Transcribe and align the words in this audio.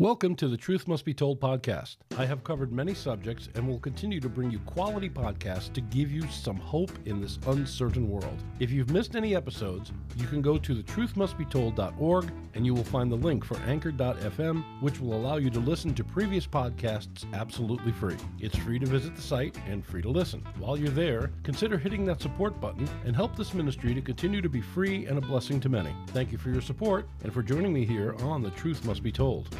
Welcome 0.00 0.34
to 0.36 0.48
the 0.48 0.56
Truth 0.56 0.88
Must 0.88 1.04
Be 1.04 1.12
Told 1.12 1.40
podcast. 1.40 1.96
I 2.16 2.24
have 2.24 2.42
covered 2.42 2.72
many 2.72 2.94
subjects 2.94 3.50
and 3.54 3.68
will 3.68 3.78
continue 3.78 4.18
to 4.20 4.30
bring 4.30 4.50
you 4.50 4.58
quality 4.60 5.10
podcasts 5.10 5.70
to 5.74 5.82
give 5.82 6.10
you 6.10 6.26
some 6.28 6.56
hope 6.56 6.90
in 7.04 7.20
this 7.20 7.38
uncertain 7.46 8.08
world. 8.08 8.42
If 8.60 8.70
you've 8.70 8.88
missed 8.88 9.14
any 9.14 9.36
episodes, 9.36 9.92
you 10.16 10.26
can 10.26 10.40
go 10.40 10.56
to 10.56 10.76
thetruthmustbetold.org 10.76 12.32
and 12.54 12.64
you 12.64 12.72
will 12.72 12.82
find 12.82 13.12
the 13.12 13.16
link 13.16 13.44
for 13.44 13.58
anchor.fm, 13.58 14.64
which 14.80 15.00
will 15.00 15.12
allow 15.12 15.36
you 15.36 15.50
to 15.50 15.60
listen 15.60 15.92
to 15.96 16.02
previous 16.02 16.46
podcasts 16.46 17.30
absolutely 17.34 17.92
free. 17.92 18.16
It's 18.38 18.56
free 18.56 18.78
to 18.78 18.86
visit 18.86 19.14
the 19.14 19.20
site 19.20 19.58
and 19.68 19.84
free 19.84 20.00
to 20.00 20.08
listen. 20.08 20.42
While 20.58 20.78
you're 20.78 20.88
there, 20.88 21.30
consider 21.42 21.76
hitting 21.76 22.06
that 22.06 22.22
support 22.22 22.58
button 22.58 22.88
and 23.04 23.14
help 23.14 23.36
this 23.36 23.52
ministry 23.52 23.92
to 23.92 24.00
continue 24.00 24.40
to 24.40 24.48
be 24.48 24.62
free 24.62 25.04
and 25.04 25.18
a 25.18 25.20
blessing 25.20 25.60
to 25.60 25.68
many. 25.68 25.94
Thank 26.06 26.32
you 26.32 26.38
for 26.38 26.48
your 26.48 26.62
support 26.62 27.06
and 27.22 27.34
for 27.34 27.42
joining 27.42 27.74
me 27.74 27.84
here 27.84 28.16
on 28.20 28.42
The 28.42 28.50
Truth 28.52 28.86
Must 28.86 29.02
Be 29.02 29.12
Told. 29.12 29.54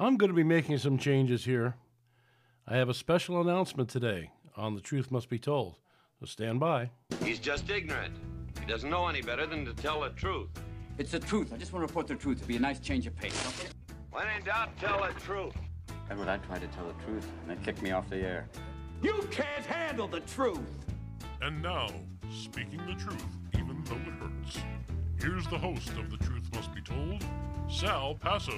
I'm 0.00 0.16
going 0.16 0.30
to 0.30 0.36
be 0.36 0.44
making 0.44 0.78
some 0.78 0.96
changes 0.96 1.44
here. 1.44 1.74
I 2.68 2.76
have 2.76 2.88
a 2.88 2.94
special 2.94 3.40
announcement 3.40 3.88
today 3.88 4.30
on 4.56 4.76
The 4.76 4.80
Truth 4.80 5.10
Must 5.10 5.28
Be 5.28 5.40
Told. 5.40 5.74
So 6.20 6.26
stand 6.26 6.60
by. 6.60 6.90
He's 7.24 7.40
just 7.40 7.68
ignorant. 7.68 8.14
He 8.60 8.66
doesn't 8.66 8.88
know 8.88 9.08
any 9.08 9.22
better 9.22 9.44
than 9.44 9.64
to 9.64 9.72
tell 9.72 10.02
the 10.02 10.10
truth. 10.10 10.50
It's 10.98 11.10
the 11.10 11.18
truth. 11.18 11.52
I 11.52 11.56
just 11.56 11.72
want 11.72 11.82
to 11.82 11.88
report 11.88 12.06
the 12.06 12.14
truth. 12.14 12.36
It'd 12.36 12.46
be 12.46 12.54
a 12.54 12.60
nice 12.60 12.78
change 12.78 13.08
of 13.08 13.16
pace. 13.16 13.44
Okay? 13.48 13.70
When 14.12 14.28
in 14.36 14.44
doubt, 14.44 14.76
tell 14.78 15.02
the 15.02 15.18
truth. 15.20 15.54
And 16.10 16.18
when 16.20 16.28
I 16.28 16.36
tried 16.36 16.60
to 16.60 16.68
tell 16.68 16.86
the 16.86 17.04
truth, 17.04 17.26
and 17.42 17.50
they 17.58 17.64
kicked 17.64 17.82
me 17.82 17.90
off 17.90 18.08
the 18.08 18.18
air. 18.18 18.48
You 19.02 19.26
can't 19.32 19.66
handle 19.66 20.06
the 20.06 20.20
truth. 20.20 20.60
And 21.42 21.60
now, 21.60 21.88
speaking 22.32 22.86
the 22.86 22.94
truth, 22.94 23.26
even 23.54 23.82
though 23.82 23.96
it 23.96 24.14
hurts. 24.20 24.58
Here's 25.20 25.48
the 25.48 25.58
host 25.58 25.88
of 25.90 26.08
The 26.08 26.18
Truth 26.18 26.54
Must 26.54 26.72
Be 26.72 26.82
Told, 26.82 27.24
Sal 27.68 28.14
Passos. 28.14 28.54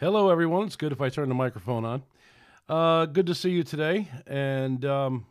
Hello, 0.00 0.30
everyone. 0.30 0.64
It's 0.64 0.76
good 0.76 0.92
if 0.92 1.00
I 1.00 1.08
turn 1.08 1.28
the 1.28 1.34
microphone 1.34 1.84
on. 1.84 2.02
Uh, 2.68 3.06
good 3.06 3.26
to 3.26 3.34
see 3.34 3.50
you 3.50 3.64
today. 3.64 4.06
And 4.28 4.84
um, 4.84 5.26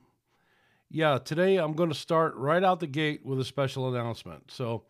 yeah, 0.91 1.19
today 1.19 1.55
I'm 1.55 1.71
going 1.71 1.87
to 1.87 1.95
start 1.95 2.35
right 2.35 2.61
out 2.61 2.81
the 2.81 2.87
gate 2.87 3.25
with 3.25 3.39
a 3.39 3.45
special 3.45 3.87
announcement. 3.87 4.51
So 4.51 4.83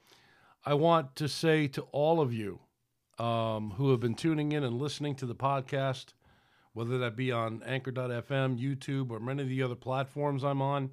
I 0.65 0.73
want 0.73 1.15
to 1.17 1.27
say 1.27 1.67
to 1.67 1.83
all 1.91 2.21
of 2.21 2.33
you 2.33 2.59
um, 3.19 3.75
who 3.77 3.91
have 3.91 3.99
been 3.99 4.15
tuning 4.15 4.51
in 4.51 4.63
and 4.63 4.81
listening 4.81 5.13
to 5.17 5.27
the 5.27 5.35
podcast, 5.35 6.13
whether 6.73 6.97
that 6.97 7.15
be 7.15 7.31
on 7.31 7.61
anchor.fm, 7.63 8.59
YouTube, 8.59 9.11
or 9.11 9.19
many 9.19 9.43
of 9.43 9.49
the 9.49 9.61
other 9.61 9.75
platforms 9.75 10.43
I'm 10.43 10.59
on, 10.59 10.89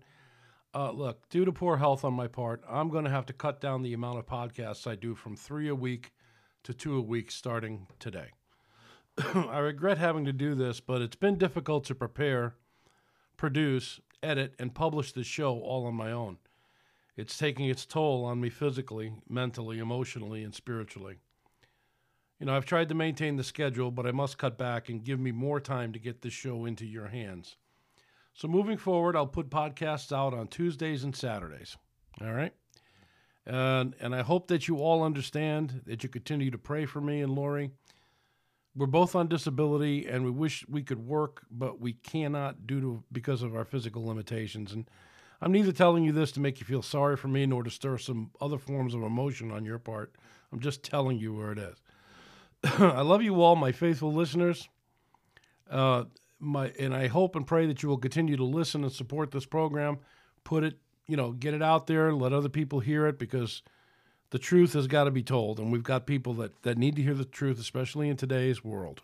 uh, 0.74 0.90
look, 0.90 1.27
due 1.30 1.46
to 1.46 1.52
poor 1.52 1.78
health 1.78 2.05
on 2.05 2.12
my 2.12 2.27
part, 2.27 2.62
I'm 2.68 2.90
going 2.90 3.05
to 3.05 3.10
have 3.10 3.24
to 3.27 3.32
cut 3.32 3.62
down 3.62 3.80
the 3.80 3.94
amount 3.94 4.18
of 4.18 4.27
podcasts 4.27 4.86
I 4.86 4.94
do 4.94 5.14
from 5.14 5.36
three 5.36 5.68
a 5.68 5.74
week 5.74 6.12
to 6.64 6.74
two 6.74 6.98
a 6.98 7.00
week 7.00 7.30
starting 7.30 7.86
today. 7.98 8.28
I 9.34 9.58
regret 9.58 9.98
having 9.98 10.24
to 10.24 10.32
do 10.32 10.54
this, 10.54 10.80
but 10.80 11.00
it's 11.00 11.16
been 11.16 11.38
difficult 11.38 11.84
to 11.84 11.94
prepare, 11.94 12.54
produce, 13.36 14.00
edit, 14.22 14.54
and 14.58 14.74
publish 14.74 15.12
this 15.12 15.26
show 15.26 15.58
all 15.60 15.86
on 15.86 15.94
my 15.94 16.10
own. 16.10 16.38
It's 17.16 17.38
taking 17.38 17.66
its 17.66 17.86
toll 17.86 18.24
on 18.24 18.40
me 18.40 18.50
physically, 18.50 19.12
mentally, 19.28 19.78
emotionally, 19.78 20.42
and 20.42 20.52
spiritually. 20.52 21.16
You 22.40 22.46
know, 22.46 22.56
I've 22.56 22.64
tried 22.64 22.88
to 22.88 22.94
maintain 22.94 23.36
the 23.36 23.44
schedule, 23.44 23.92
but 23.92 24.06
I 24.06 24.10
must 24.10 24.38
cut 24.38 24.58
back 24.58 24.88
and 24.88 25.04
give 25.04 25.20
me 25.20 25.30
more 25.30 25.60
time 25.60 25.92
to 25.92 26.00
get 26.00 26.22
this 26.22 26.32
show 26.32 26.64
into 26.64 26.84
your 26.84 27.06
hands. 27.06 27.56
So 28.32 28.48
moving 28.48 28.76
forward, 28.76 29.14
I'll 29.14 29.28
put 29.28 29.48
podcasts 29.48 30.12
out 30.12 30.34
on 30.34 30.48
Tuesdays 30.48 31.04
and 31.04 31.14
Saturdays. 31.14 31.76
All 32.20 32.32
right? 32.32 32.52
And 33.46 33.94
and 34.00 34.14
I 34.14 34.22
hope 34.22 34.48
that 34.48 34.66
you 34.66 34.78
all 34.78 35.02
understand 35.02 35.83
that 35.86 36.02
you 36.02 36.08
continue 36.08 36.50
to 36.50 36.58
pray 36.58 36.86
for 36.86 37.00
me 37.00 37.20
and 37.20 37.33
Lori 37.33 37.70
we're 38.77 38.86
both 38.86 39.14
on 39.14 39.29
disability 39.29 40.07
and 40.07 40.24
we 40.24 40.30
wish 40.30 40.64
we 40.68 40.83
could 40.83 41.07
work 41.07 41.42
but 41.51 41.80
we 41.80 41.92
cannot 41.92 42.67
due 42.67 42.80
to 42.80 43.05
because 43.12 43.42
of 43.42 43.55
our 43.55 43.64
physical 43.64 44.05
limitations. 44.05 44.73
And 44.73 44.89
i'm 45.40 45.52
neither 45.52 45.73
telling 45.73 46.05
you 46.05 46.12
this 46.12 46.33
to 46.33 46.40
make 46.40 46.61
you 46.61 46.67
feel 46.67 46.83
sorry 46.83 47.17
for 47.17 47.29
me 47.29 47.46
nor 47.46 47.63
to 47.63 47.70
stir 47.70 47.98
some 47.98 48.30
other 48.40 48.58
forms 48.58 48.95
of 48.95 49.02
emotion 49.02 49.51
on 49.51 49.64
your 49.64 49.79
part. 49.79 50.14
I'm 50.52 50.61
just 50.61 50.83
telling 50.83 51.18
you 51.18 51.34
where 51.34 51.52
it 51.52 51.58
is. 51.58 51.77
I 52.79 53.02
love 53.02 53.23
you 53.23 53.42
all 53.42 53.57
my 53.57 53.73
faithful 53.73 54.13
listeners. 54.13 54.68
Uh, 55.70 56.05
my 56.40 56.73
and 56.79 56.95
i 56.95 57.07
hope 57.07 57.36
and 57.36 57.46
pray 57.46 57.67
that 57.67 57.83
you 57.83 57.89
will 57.89 57.96
continue 57.96 58.36
to 58.36 58.45
listen 58.45 58.83
and 58.83 58.92
support 58.92 59.30
this 59.30 59.46
program. 59.46 59.98
Put 60.42 60.64
it 60.64 60.79
you 61.07 61.17
know 61.17 61.33
get 61.33 61.55
it 61.55 61.63
out 61.63 61.86
there 61.86 62.13
let 62.13 62.33
other 62.33 62.48
people 62.48 62.80
hear 62.80 63.07
it 63.07 63.18
because 63.18 63.63
the 64.34 64.40
truth 64.40 64.72
has 64.72 64.89
got 64.89 65.05
to 65.05 65.12
be 65.12 65.22
told, 65.22 65.61
and 65.61 65.70
we've 65.70 65.84
got 65.84 66.08
people 66.08 66.34
that, 66.34 66.61
that 66.62 66.77
need 66.77 66.96
to 66.96 67.02
hear 67.02 67.14
the 67.14 67.24
truth, 67.24 67.61
especially 67.61 68.08
in 68.08 68.17
today's 68.17 68.64
world. 68.64 69.00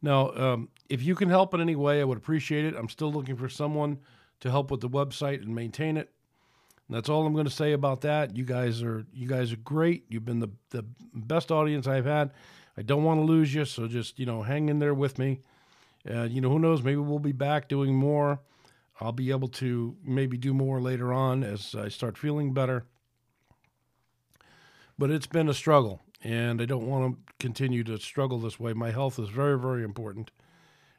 Now, 0.00 0.30
um, 0.36 0.68
if 0.88 1.02
you 1.02 1.16
can 1.16 1.28
help 1.28 1.52
in 1.52 1.60
any 1.60 1.74
way, 1.74 2.00
I 2.00 2.04
would 2.04 2.16
appreciate 2.16 2.64
it. 2.64 2.76
I'm 2.76 2.88
still 2.88 3.12
looking 3.12 3.34
for 3.34 3.48
someone 3.48 3.98
to 4.38 4.48
help 4.48 4.70
with 4.70 4.82
the 4.82 4.88
website 4.88 5.42
and 5.42 5.52
maintain 5.52 5.96
it. 5.96 6.10
And 6.86 6.96
that's 6.96 7.08
all 7.08 7.26
I'm 7.26 7.32
going 7.32 7.46
to 7.46 7.50
say 7.50 7.72
about 7.72 8.02
that. 8.02 8.36
You 8.36 8.44
guys 8.44 8.84
are 8.84 9.04
you 9.12 9.26
guys 9.26 9.52
are 9.52 9.56
great. 9.56 10.04
You've 10.08 10.24
been 10.24 10.38
the 10.38 10.50
the 10.70 10.84
best 11.12 11.50
audience 11.50 11.88
I've 11.88 12.06
had. 12.06 12.30
I 12.76 12.82
don't 12.82 13.02
want 13.02 13.18
to 13.18 13.24
lose 13.24 13.52
you, 13.52 13.64
so 13.64 13.88
just 13.88 14.20
you 14.20 14.26
know 14.26 14.42
hang 14.42 14.68
in 14.68 14.78
there 14.78 14.94
with 14.94 15.18
me. 15.18 15.40
Uh, 16.08 16.22
you 16.22 16.40
know 16.40 16.50
who 16.50 16.60
knows? 16.60 16.84
Maybe 16.84 16.98
we'll 16.98 17.18
be 17.18 17.32
back 17.32 17.68
doing 17.68 17.96
more. 17.96 18.38
I'll 19.00 19.10
be 19.10 19.32
able 19.32 19.48
to 19.48 19.96
maybe 20.04 20.36
do 20.36 20.54
more 20.54 20.80
later 20.80 21.12
on 21.12 21.42
as 21.42 21.74
I 21.74 21.88
start 21.88 22.16
feeling 22.16 22.54
better 22.54 22.86
but 25.00 25.10
it's 25.10 25.26
been 25.26 25.48
a 25.48 25.54
struggle, 25.54 26.02
and 26.22 26.60
I 26.60 26.66
don't 26.66 26.86
want 26.86 27.16
to 27.16 27.32
continue 27.38 27.82
to 27.84 27.98
struggle 27.98 28.38
this 28.38 28.60
way. 28.60 28.74
My 28.74 28.90
health 28.90 29.18
is 29.18 29.30
very, 29.30 29.58
very 29.58 29.82
important, 29.82 30.30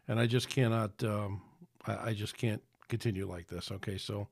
and 0.07 0.19
I 0.19 0.25
just 0.25 0.49
cannot. 0.49 1.03
Um, 1.03 1.43
I, 1.85 2.09
I 2.09 2.13
just 2.13 2.35
can't 2.35 2.63
continue 2.89 3.29
like 3.29 3.47
this. 3.47 3.71
Okay, 3.71 3.99
so 3.99 4.27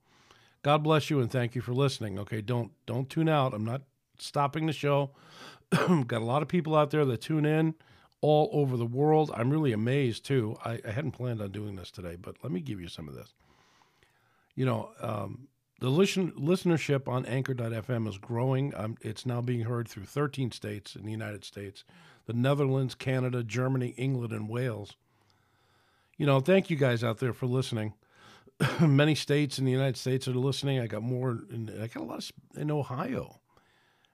God 0.63 0.81
bless 0.83 1.11
you 1.11 1.19
and 1.21 1.29
thank 1.31 1.53
you 1.53 1.61
for 1.61 1.73
listening. 1.73 2.17
Okay, 2.17 2.41
don't 2.41 2.71
don't 2.87 3.11
tune 3.11 3.29
out. 3.29 3.53
I'm 3.53 3.63
not 3.63 3.83
stopping 4.17 4.65
the 4.65 4.73
show. 4.73 5.11
Got 5.71 6.23
a 6.23 6.25
lot 6.25 6.41
of 6.41 6.47
people 6.47 6.75
out 6.75 6.89
there 6.89 7.05
that 7.05 7.21
tune 7.21 7.45
in 7.45 7.75
all 8.21 8.49
over 8.51 8.75
the 8.75 8.87
world. 8.87 9.29
I'm 9.35 9.51
really 9.51 9.71
amazed 9.71 10.25
too. 10.25 10.57
I, 10.65 10.79
I 10.83 10.89
hadn't 10.89 11.11
planned 11.11 11.43
on 11.43 11.51
doing 11.51 11.75
this 11.75 11.91
today, 11.91 12.17
but 12.19 12.37
let 12.41 12.51
me 12.51 12.59
give 12.59 12.81
you 12.81 12.87
some 12.87 13.07
of 13.07 13.13
this. 13.13 13.35
You 14.55 14.65
know, 14.65 14.89
um, 14.99 15.47
the 15.79 15.89
listen, 15.89 16.31
listenership 16.33 17.07
on 17.07 17.25
Anchor.fm 17.25 18.07
is 18.07 18.17
growing. 18.17 18.73
Um, 18.75 18.97
it's 19.01 19.25
now 19.25 19.41
being 19.41 19.61
heard 19.61 19.87
through 19.87 20.05
13 20.05 20.51
states 20.51 20.95
in 20.95 21.05
the 21.05 21.11
United 21.11 21.45
States 21.45 21.83
the 22.25 22.33
Netherlands, 22.33 22.93
Canada, 22.93 23.43
Germany, 23.43 23.95
England, 23.97 24.33
and 24.33 24.47
Wales. 24.47 24.95
You 26.17 26.27
know, 26.27 26.41
thank 26.41 26.69
you 26.69 26.75
guys 26.75 27.03
out 27.03 27.17
there 27.17 27.33
for 27.33 27.47
listening. 27.47 27.93
Many 28.79 29.15
states 29.15 29.57
in 29.57 29.65
the 29.65 29.71
United 29.71 29.97
States 29.97 30.27
are 30.27 30.33
listening. 30.33 30.79
I 30.79 30.85
got 30.85 31.01
more, 31.01 31.39
in, 31.49 31.71
I 31.81 31.87
got 31.87 32.03
a 32.03 32.05
lot 32.05 32.29
in 32.55 32.69
Ohio. 32.69 33.39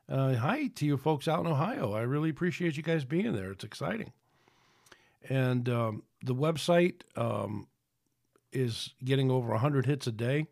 Uh, 0.07 0.35
hi 0.35 0.67
to 0.75 0.85
you 0.85 0.97
folks 0.97 1.27
out 1.27 1.39
in 1.41 1.47
Ohio. 1.47 1.93
I 1.93 2.01
really 2.01 2.29
appreciate 2.29 2.77
you 2.77 2.83
guys 2.83 3.03
being 3.03 3.33
there. 3.33 3.51
It's 3.51 3.63
exciting. 3.63 4.13
And 5.27 5.67
um, 5.67 6.03
the 6.23 6.35
website 6.35 7.01
um, 7.15 7.67
is 8.53 8.93
getting 9.03 9.31
over 9.31 9.49
100 9.49 9.87
hits 9.87 10.05
a 10.05 10.11
day 10.11 10.45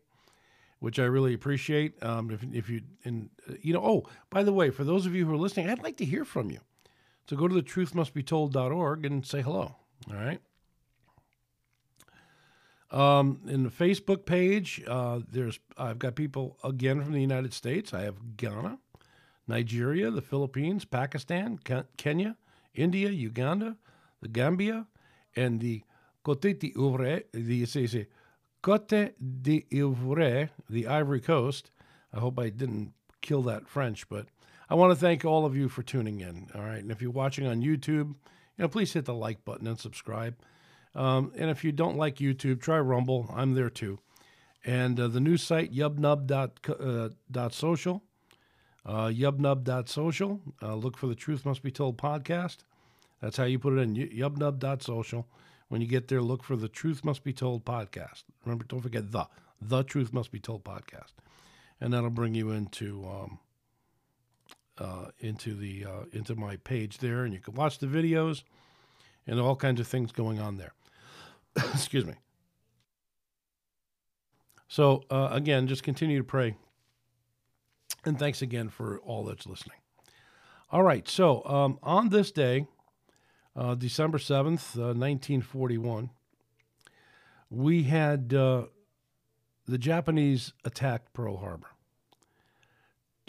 which 0.84 0.98
I 0.98 1.04
really 1.04 1.32
appreciate. 1.32 2.00
Um, 2.02 2.30
if, 2.30 2.44
if 2.52 2.68
you 2.68 2.82
and 3.06 3.30
uh, 3.48 3.54
you 3.62 3.72
know, 3.72 3.82
oh, 3.82 4.06
by 4.28 4.42
the 4.42 4.52
way, 4.52 4.68
for 4.68 4.84
those 4.84 5.06
of 5.06 5.14
you 5.14 5.24
who 5.24 5.32
are 5.32 5.38
listening, 5.38 5.70
I'd 5.70 5.82
like 5.82 5.96
to 5.96 6.04
hear 6.04 6.26
from 6.26 6.50
you. 6.50 6.60
So 7.26 7.36
go 7.36 7.48
to 7.48 7.54
the 7.54 7.62
truthmustbetold.org 7.62 9.06
and 9.06 9.24
say 9.24 9.40
hello. 9.40 9.76
All 10.10 10.14
right. 10.14 10.40
Um, 12.90 13.40
in 13.48 13.62
the 13.62 13.70
Facebook 13.70 14.26
page, 14.26 14.82
uh, 14.86 15.20
there's 15.26 15.58
I've 15.78 15.98
got 15.98 16.16
people 16.16 16.58
again 16.62 17.02
from 17.02 17.14
the 17.14 17.20
United 17.20 17.54
States. 17.54 17.94
I 17.94 18.02
have 18.02 18.36
Ghana, 18.36 18.78
Nigeria, 19.48 20.10
the 20.10 20.20
Philippines, 20.20 20.84
Pakistan, 20.84 21.58
Kenya, 21.96 22.36
India, 22.74 23.08
Uganda, 23.08 23.78
the 24.20 24.28
Gambia, 24.28 24.86
and 25.34 25.60
the 25.60 25.82
Côte 26.26 26.58
d'Ivoire. 26.58 27.22
The 27.32 27.64
Cote 28.64 29.12
d'Ivoire, 29.42 30.48
the 30.70 30.86
Ivory 30.86 31.20
Coast. 31.20 31.70
I 32.14 32.20
hope 32.20 32.38
I 32.38 32.48
didn't 32.48 32.94
kill 33.20 33.42
that 33.42 33.68
French, 33.68 34.08
but 34.08 34.24
I 34.70 34.74
want 34.74 34.90
to 34.90 34.96
thank 34.96 35.22
all 35.22 35.44
of 35.44 35.54
you 35.54 35.68
for 35.68 35.82
tuning 35.82 36.20
in. 36.20 36.48
All 36.54 36.62
right, 36.62 36.78
and 36.78 36.90
if 36.90 37.02
you're 37.02 37.10
watching 37.10 37.46
on 37.46 37.60
YouTube, 37.60 38.08
you 38.08 38.16
know, 38.56 38.68
please 38.68 38.94
hit 38.94 39.04
the 39.04 39.12
like 39.12 39.44
button 39.44 39.66
and 39.66 39.78
subscribe. 39.78 40.34
Um, 40.94 41.30
and 41.36 41.50
if 41.50 41.62
you 41.62 41.72
don't 41.72 41.98
like 41.98 42.16
YouTube, 42.16 42.62
try 42.62 42.78
Rumble. 42.78 43.30
I'm 43.36 43.52
there 43.52 43.68
too. 43.68 43.98
And 44.64 44.98
uh, 44.98 45.08
the 45.08 45.20
new 45.20 45.36
site, 45.36 45.70
yubnub.social. 45.70 48.02
Uh, 48.86 49.08
yubnub.social. 49.08 50.40
Uh, 50.62 50.74
look 50.74 50.96
for 50.96 51.06
the 51.06 51.14
Truth 51.14 51.44
Must 51.44 51.62
Be 51.62 51.70
Told 51.70 51.98
podcast. 51.98 52.60
That's 53.20 53.36
how 53.36 53.44
you 53.44 53.58
put 53.58 53.74
it 53.74 53.80
in, 53.80 53.94
yubnub.social. 53.94 55.28
When 55.68 55.80
you 55.80 55.86
get 55.86 56.08
there, 56.08 56.22
look 56.22 56.42
for 56.42 56.56
the 56.56 56.68
Truth 56.68 57.04
Must 57.04 57.24
Be 57.24 57.32
Told 57.32 57.64
podcast. 57.64 58.24
Remember, 58.44 58.64
don't 58.64 58.80
forget 58.80 59.10
the 59.10 59.26
the 59.60 59.82
Truth 59.82 60.12
Must 60.12 60.30
Be 60.30 60.38
Told 60.38 60.64
podcast, 60.64 61.12
and 61.80 61.92
that'll 61.92 62.10
bring 62.10 62.34
you 62.34 62.50
into 62.50 63.04
um, 63.06 63.38
uh, 64.78 65.06
into 65.18 65.54
the 65.54 65.84
uh, 65.84 66.04
into 66.12 66.34
my 66.34 66.56
page 66.56 66.98
there, 66.98 67.24
and 67.24 67.32
you 67.32 67.40
can 67.40 67.54
watch 67.54 67.78
the 67.78 67.86
videos 67.86 68.42
and 69.26 69.40
all 69.40 69.56
kinds 69.56 69.80
of 69.80 69.86
things 69.86 70.12
going 70.12 70.38
on 70.38 70.58
there. 70.58 70.74
Excuse 71.56 72.04
me. 72.04 72.14
So 74.68 75.04
uh, 75.10 75.28
again, 75.30 75.66
just 75.66 75.82
continue 75.82 76.18
to 76.18 76.24
pray, 76.24 76.56
and 78.04 78.18
thanks 78.18 78.42
again 78.42 78.68
for 78.68 78.98
all 79.00 79.24
that's 79.24 79.46
listening. 79.46 79.78
All 80.70 80.82
right, 80.82 81.08
so 81.08 81.44
um, 81.44 81.78
on 81.82 82.08
this 82.08 82.32
day, 82.32 82.66
uh, 83.56 83.74
December 83.74 84.18
seventh, 84.18 84.78
uh, 84.78 84.92
nineteen 84.92 85.40
forty-one, 85.40 86.10
we 87.50 87.84
had 87.84 88.34
uh, 88.34 88.64
the 89.66 89.78
Japanese 89.78 90.52
attacked 90.64 91.12
Pearl 91.12 91.38
Harbor. 91.38 91.68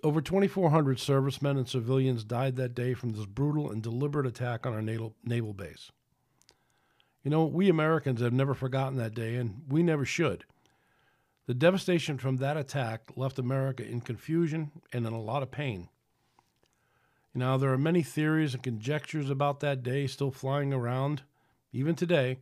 Over 0.03 0.21
2,400 0.21 0.99
servicemen 0.99 1.57
and 1.57 1.67
civilians 1.67 2.23
died 2.23 2.57
that 2.57 2.75
day 2.75 2.93
from 2.93 3.13
this 3.13 3.25
brutal 3.25 3.71
and 3.71 3.81
deliberate 3.81 4.27
attack 4.27 4.65
on 4.67 4.73
our 4.73 4.81
naval, 4.81 5.15
naval 5.23 5.53
base. 5.53 5.91
You 7.23 7.31
know, 7.31 7.45
we 7.45 7.69
Americans 7.69 8.21
have 8.21 8.33
never 8.33 8.53
forgotten 8.53 8.97
that 8.97 9.15
day, 9.15 9.35
and 9.35 9.63
we 9.67 9.81
never 9.81 10.05
should. 10.05 10.43
The 11.47 11.55
devastation 11.55 12.19
from 12.19 12.37
that 12.37 12.57
attack 12.57 13.01
left 13.15 13.39
America 13.39 13.83
in 13.83 14.01
confusion 14.01 14.71
and 14.93 15.07
in 15.07 15.13
a 15.13 15.21
lot 15.21 15.41
of 15.41 15.49
pain. 15.49 15.89
Now, 17.37 17.57
there 17.57 17.73
are 17.73 17.77
many 17.77 18.01
theories 18.01 18.53
and 18.53 18.63
conjectures 18.63 19.29
about 19.29 19.59
that 19.59 19.83
day 19.83 20.07
still 20.07 20.31
flying 20.31 20.71
around, 20.71 21.23
even 21.73 21.93
today, 21.93 22.37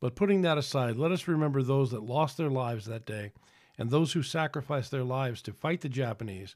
but 0.00 0.14
putting 0.14 0.42
that 0.42 0.56
aside, 0.56 0.96
let 0.96 1.10
us 1.10 1.26
remember 1.26 1.60
those 1.60 1.90
that 1.90 2.04
lost 2.04 2.36
their 2.36 2.48
lives 2.48 2.86
that 2.86 3.04
day 3.04 3.32
and 3.76 3.90
those 3.90 4.12
who 4.12 4.22
sacrificed 4.22 4.92
their 4.92 5.02
lives 5.02 5.42
to 5.42 5.52
fight 5.52 5.80
the 5.80 5.88
Japanese 5.88 6.54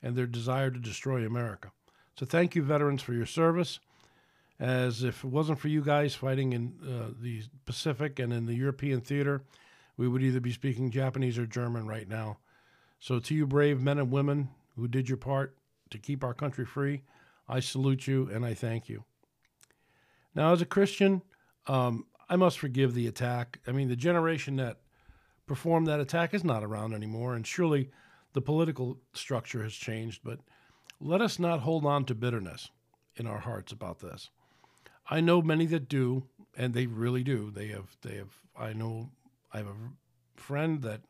and 0.00 0.14
their 0.14 0.26
desire 0.26 0.70
to 0.70 0.78
destroy 0.78 1.26
America. 1.26 1.72
So 2.16 2.26
thank 2.26 2.54
you, 2.54 2.62
veterans, 2.62 3.02
for 3.02 3.12
your 3.12 3.26
service. 3.26 3.80
As 4.60 5.02
if 5.02 5.24
it 5.24 5.30
wasn't 5.30 5.58
for 5.58 5.68
you 5.68 5.82
guys 5.82 6.14
fighting 6.14 6.52
in 6.52 6.74
uh, 6.86 7.14
the 7.20 7.42
Pacific 7.64 8.18
and 8.18 8.32
in 8.32 8.46
the 8.46 8.54
European 8.54 9.00
theater, 9.00 9.42
we 9.96 10.06
would 10.06 10.22
either 10.22 10.38
be 10.38 10.52
speaking 10.52 10.90
Japanese 10.90 11.38
or 11.38 11.46
German 11.46 11.86
right 11.86 12.08
now. 12.08 12.38
So 13.00 13.18
to 13.18 13.34
you, 13.34 13.46
brave 13.46 13.80
men 13.80 13.98
and 13.98 14.12
women 14.12 14.50
who 14.76 14.86
did 14.86 15.08
your 15.08 15.16
part 15.16 15.56
to 15.90 15.98
keep 15.98 16.24
our 16.24 16.34
country 16.34 16.64
free, 16.64 17.02
I 17.48 17.60
salute 17.60 18.06
you 18.06 18.28
and 18.32 18.44
I 18.44 18.54
thank 18.54 18.88
you. 18.88 19.04
Now, 20.34 20.52
as 20.52 20.62
a 20.62 20.66
Christian, 20.66 21.22
um, 21.66 22.06
I 22.28 22.36
must 22.36 22.58
forgive 22.58 22.94
the 22.94 23.08
attack. 23.08 23.58
I 23.66 23.72
mean, 23.72 23.88
the 23.88 23.96
generation 23.96 24.56
that 24.56 24.78
performed 25.46 25.88
that 25.88 25.98
attack 25.98 26.32
is 26.32 26.44
not 26.44 26.62
around 26.62 26.94
anymore, 26.94 27.34
and 27.34 27.44
surely 27.44 27.90
the 28.32 28.40
political 28.40 28.98
structure 29.12 29.64
has 29.64 29.74
changed, 29.74 30.20
but 30.22 30.38
let 31.00 31.20
us 31.20 31.38
not 31.40 31.60
hold 31.60 31.84
on 31.84 32.04
to 32.04 32.14
bitterness 32.14 32.70
in 33.16 33.26
our 33.26 33.40
hearts 33.40 33.72
about 33.72 33.98
this. 33.98 34.30
I 35.08 35.20
know 35.20 35.42
many 35.42 35.66
that 35.66 35.88
do, 35.88 36.24
and 36.56 36.72
they 36.72 36.86
really 36.86 37.24
do. 37.24 37.50
They 37.50 37.66
have, 37.68 37.96
they 38.02 38.14
have, 38.16 38.32
I 38.56 38.72
know, 38.72 39.10
I 39.52 39.58
have 39.58 39.66
a 39.66 40.40
friend 40.40 40.82
that 40.82 41.00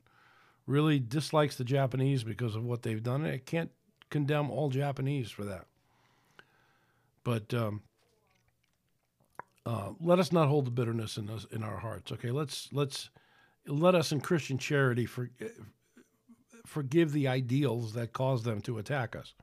really 0.66 0.98
dislikes 0.98 1.56
the 1.56 1.64
Japanese 1.64 2.24
because 2.24 2.56
of 2.56 2.64
what 2.64 2.82
they've 2.82 3.02
done. 3.02 3.26
I 3.26 3.38
can't 3.38 3.70
condemn 4.10 4.50
all 4.50 4.68
Japanese 4.68 5.30
for 5.30 5.44
that. 5.44 5.66
But 7.24 7.52
um, 7.54 7.82
uh, 9.64 9.90
let 10.00 10.18
us 10.18 10.32
not 10.32 10.48
hold 10.48 10.66
the 10.66 10.70
bitterness 10.70 11.16
in 11.16 11.30
us 11.30 11.46
in 11.50 11.62
our 11.62 11.78
hearts. 11.78 12.12
Okay, 12.12 12.30
let's 12.30 12.68
let's 12.72 13.10
let 13.66 13.94
us 13.94 14.12
in 14.12 14.20
Christian 14.20 14.58
charity 14.58 15.06
for, 15.06 15.30
forgive 16.66 17.12
the 17.12 17.28
ideals 17.28 17.92
that 17.94 18.12
caused 18.12 18.44
them 18.44 18.60
to 18.62 18.78
attack 18.78 19.14
us. 19.14 19.34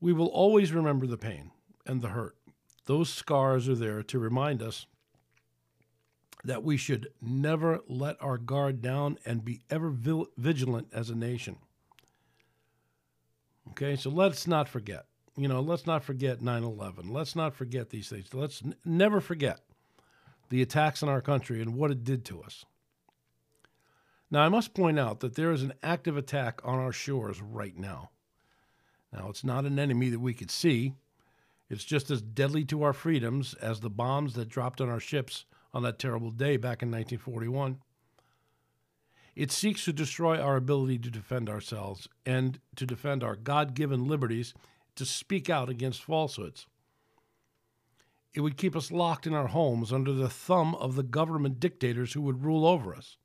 We 0.00 0.12
will 0.12 0.26
always 0.26 0.72
remember 0.72 1.06
the 1.06 1.16
pain 1.16 1.50
and 1.86 2.02
the 2.02 2.08
hurt. 2.08 2.36
Those 2.84 3.12
scars 3.12 3.68
are 3.68 3.74
there 3.74 4.02
to 4.04 4.18
remind 4.18 4.62
us 4.62 4.86
that 6.44 6.62
we 6.62 6.76
should 6.76 7.08
never 7.20 7.80
let 7.88 8.16
our 8.22 8.38
guard 8.38 8.80
down 8.80 9.18
and 9.24 9.44
be 9.44 9.62
ever 9.70 9.90
vigilant 10.36 10.88
as 10.92 11.10
a 11.10 11.16
nation. 11.16 11.56
Okay, 13.70 13.96
so 13.96 14.10
let's 14.10 14.46
not 14.46 14.68
forget. 14.68 15.06
You 15.36 15.48
know, 15.48 15.60
let's 15.60 15.86
not 15.86 16.02
forget 16.02 16.40
9 16.40 16.62
11. 16.62 17.12
Let's 17.12 17.36
not 17.36 17.54
forget 17.54 17.90
these 17.90 18.08
things. 18.08 18.32
Let's 18.32 18.62
n- 18.64 18.74
never 18.84 19.20
forget 19.20 19.60
the 20.48 20.62
attacks 20.62 21.02
on 21.02 21.08
our 21.08 21.20
country 21.20 21.60
and 21.60 21.74
what 21.74 21.90
it 21.90 22.04
did 22.04 22.24
to 22.26 22.42
us. 22.42 22.64
Now, 24.30 24.42
I 24.42 24.48
must 24.48 24.74
point 24.74 24.98
out 24.98 25.20
that 25.20 25.34
there 25.34 25.52
is 25.52 25.62
an 25.62 25.74
active 25.82 26.16
attack 26.16 26.60
on 26.64 26.78
our 26.78 26.92
shores 26.92 27.40
right 27.40 27.76
now. 27.76 28.10
Now, 29.12 29.28
it's 29.28 29.44
not 29.44 29.64
an 29.64 29.78
enemy 29.78 30.08
that 30.10 30.20
we 30.20 30.34
could 30.34 30.50
see. 30.50 30.94
It's 31.68 31.84
just 31.84 32.10
as 32.10 32.22
deadly 32.22 32.64
to 32.66 32.82
our 32.82 32.92
freedoms 32.92 33.54
as 33.54 33.80
the 33.80 33.90
bombs 33.90 34.34
that 34.34 34.48
dropped 34.48 34.80
on 34.80 34.88
our 34.88 35.00
ships 35.00 35.44
on 35.74 35.82
that 35.82 35.98
terrible 35.98 36.30
day 36.30 36.56
back 36.56 36.82
in 36.82 36.90
1941. 36.90 37.78
It 39.36 39.52
seeks 39.52 39.84
to 39.84 39.92
destroy 39.92 40.40
our 40.40 40.56
ability 40.56 40.98
to 41.00 41.10
defend 41.10 41.50
ourselves 41.50 42.08
and 42.24 42.58
to 42.74 42.86
defend 42.86 43.22
our 43.22 43.36
God 43.36 43.74
given 43.74 44.08
liberties 44.08 44.54
to 44.94 45.04
speak 45.04 45.50
out 45.50 45.68
against 45.68 46.02
falsehoods. 46.02 46.66
It 48.32 48.40
would 48.40 48.56
keep 48.56 48.74
us 48.74 48.90
locked 48.90 49.26
in 49.26 49.34
our 49.34 49.48
homes 49.48 49.92
under 49.92 50.12
the 50.12 50.30
thumb 50.30 50.74
of 50.76 50.94
the 50.94 51.02
government 51.02 51.60
dictators 51.60 52.14
who 52.14 52.22
would 52.22 52.44
rule 52.44 52.66
over 52.66 52.94
us. 52.94 53.18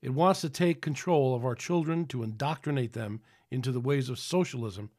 It 0.00 0.14
wants 0.14 0.42
to 0.42 0.48
take 0.48 0.80
control 0.80 1.34
of 1.34 1.44
our 1.44 1.56
children 1.56 2.06
to 2.06 2.22
indoctrinate 2.22 2.92
them 2.92 3.22
into 3.50 3.72
the 3.72 3.80
ways 3.80 4.08
of 4.08 4.18
socialism, 4.18 4.90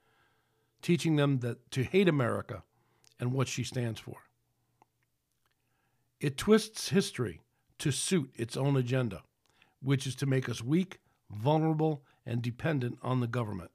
teaching 0.82 1.16
them 1.16 1.40
that 1.40 1.72
to 1.72 1.84
hate 1.84 2.10
America 2.10 2.64
and 3.18 3.32
what 3.32 3.48
she 3.48 3.64
stands 3.64 4.00
for. 4.00 4.18
It 6.20 6.36
twists 6.36 6.90
history 6.90 7.40
to 7.80 7.92
suit 7.92 8.32
its 8.36 8.58
own 8.58 8.76
agenda, 8.76 9.24
which 9.82 10.08
is 10.08 10.16
to 10.16 10.26
make 10.26 10.50
us 10.50 10.64
weak, 10.64 11.00
vulnerable, 11.30 12.04
and 12.26 12.42
dependent 12.42 12.98
on 13.02 13.20
the 13.20 13.28
government. 13.28 13.72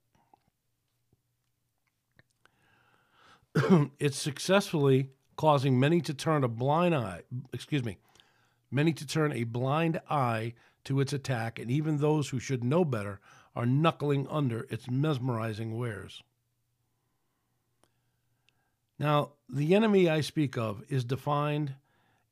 it's 3.98 4.18
successfully 4.18 5.10
causing 5.36 5.78
many 5.78 6.00
to 6.00 6.14
turn 6.14 6.44
a 6.44 6.48
blind 6.48 6.94
eye, 6.94 7.22
excuse 7.52 7.84
me, 7.84 7.98
many 8.70 8.92
to 8.92 9.06
turn 9.06 9.32
a 9.32 9.44
blind 9.44 10.00
eye 10.08 10.54
to 10.84 11.00
its 11.00 11.12
attack, 11.12 11.58
and 11.58 11.70
even 11.70 11.98
those 11.98 12.30
who 12.30 12.38
should 12.38 12.64
know 12.64 12.84
better 12.84 13.20
are 13.54 13.66
knuckling 13.66 14.26
under 14.28 14.66
its 14.70 14.90
mesmerizing 14.90 15.76
wares. 15.76 16.22
Now, 18.98 19.32
the 19.48 19.74
enemy 19.74 20.08
I 20.08 20.20
speak 20.20 20.56
of 20.56 20.84
is 20.88 21.04
defined 21.04 21.74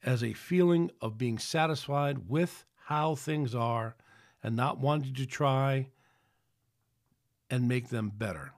as 0.03 0.23
a 0.23 0.33
feeling 0.33 0.91
of 1.01 1.19
being 1.19 1.39
satisfied 1.39 2.29
with 2.29 2.65
how 2.91 3.15
things 3.15 3.55
are 3.55 3.95
and 4.43 4.57
not 4.57 4.81
wanting 4.81 5.15
to 5.15 5.25
try 5.25 5.87
and 7.49 7.69
make 7.69 7.89
them 7.89 8.11
better. 8.13 8.51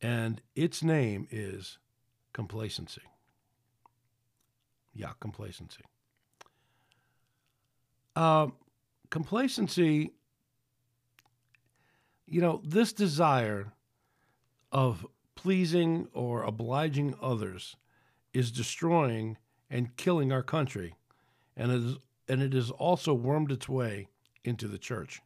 And 0.00 0.40
its 0.54 0.82
name 0.82 1.26
is 1.30 1.78
complacency. 2.32 3.02
Yeah, 4.94 5.10
complacency. 5.18 5.82
Um, 8.14 8.52
complacency, 9.10 10.12
you 12.26 12.40
know, 12.40 12.60
this 12.64 12.92
desire 12.92 13.72
of 14.70 15.04
pleasing 15.34 16.06
or 16.12 16.44
obliging 16.44 17.16
others 17.20 17.74
is 18.32 18.52
destroying 18.52 19.36
and 19.68 19.96
killing 19.96 20.30
our 20.30 20.42
country, 20.42 20.94
and 21.56 21.72
it 21.72 21.82
is, 21.82 21.96
and 22.32 22.40
it 22.40 22.54
has 22.54 22.70
also 22.70 23.12
wormed 23.12 23.52
its 23.52 23.68
way 23.68 24.08
into 24.42 24.66
the 24.66 24.78
church. 24.78 25.20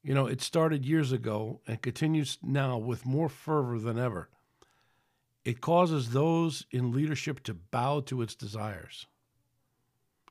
You 0.00 0.14
know, 0.14 0.26
it 0.26 0.40
started 0.40 0.86
years 0.86 1.10
ago 1.10 1.60
and 1.66 1.82
continues 1.82 2.38
now 2.40 2.78
with 2.78 3.04
more 3.04 3.28
fervor 3.28 3.80
than 3.80 3.98
ever. 3.98 4.28
It 5.44 5.60
causes 5.60 6.10
those 6.10 6.66
in 6.70 6.92
leadership 6.92 7.42
to 7.42 7.54
bow 7.54 7.98
to 8.02 8.22
its 8.22 8.36
desires. 8.36 9.08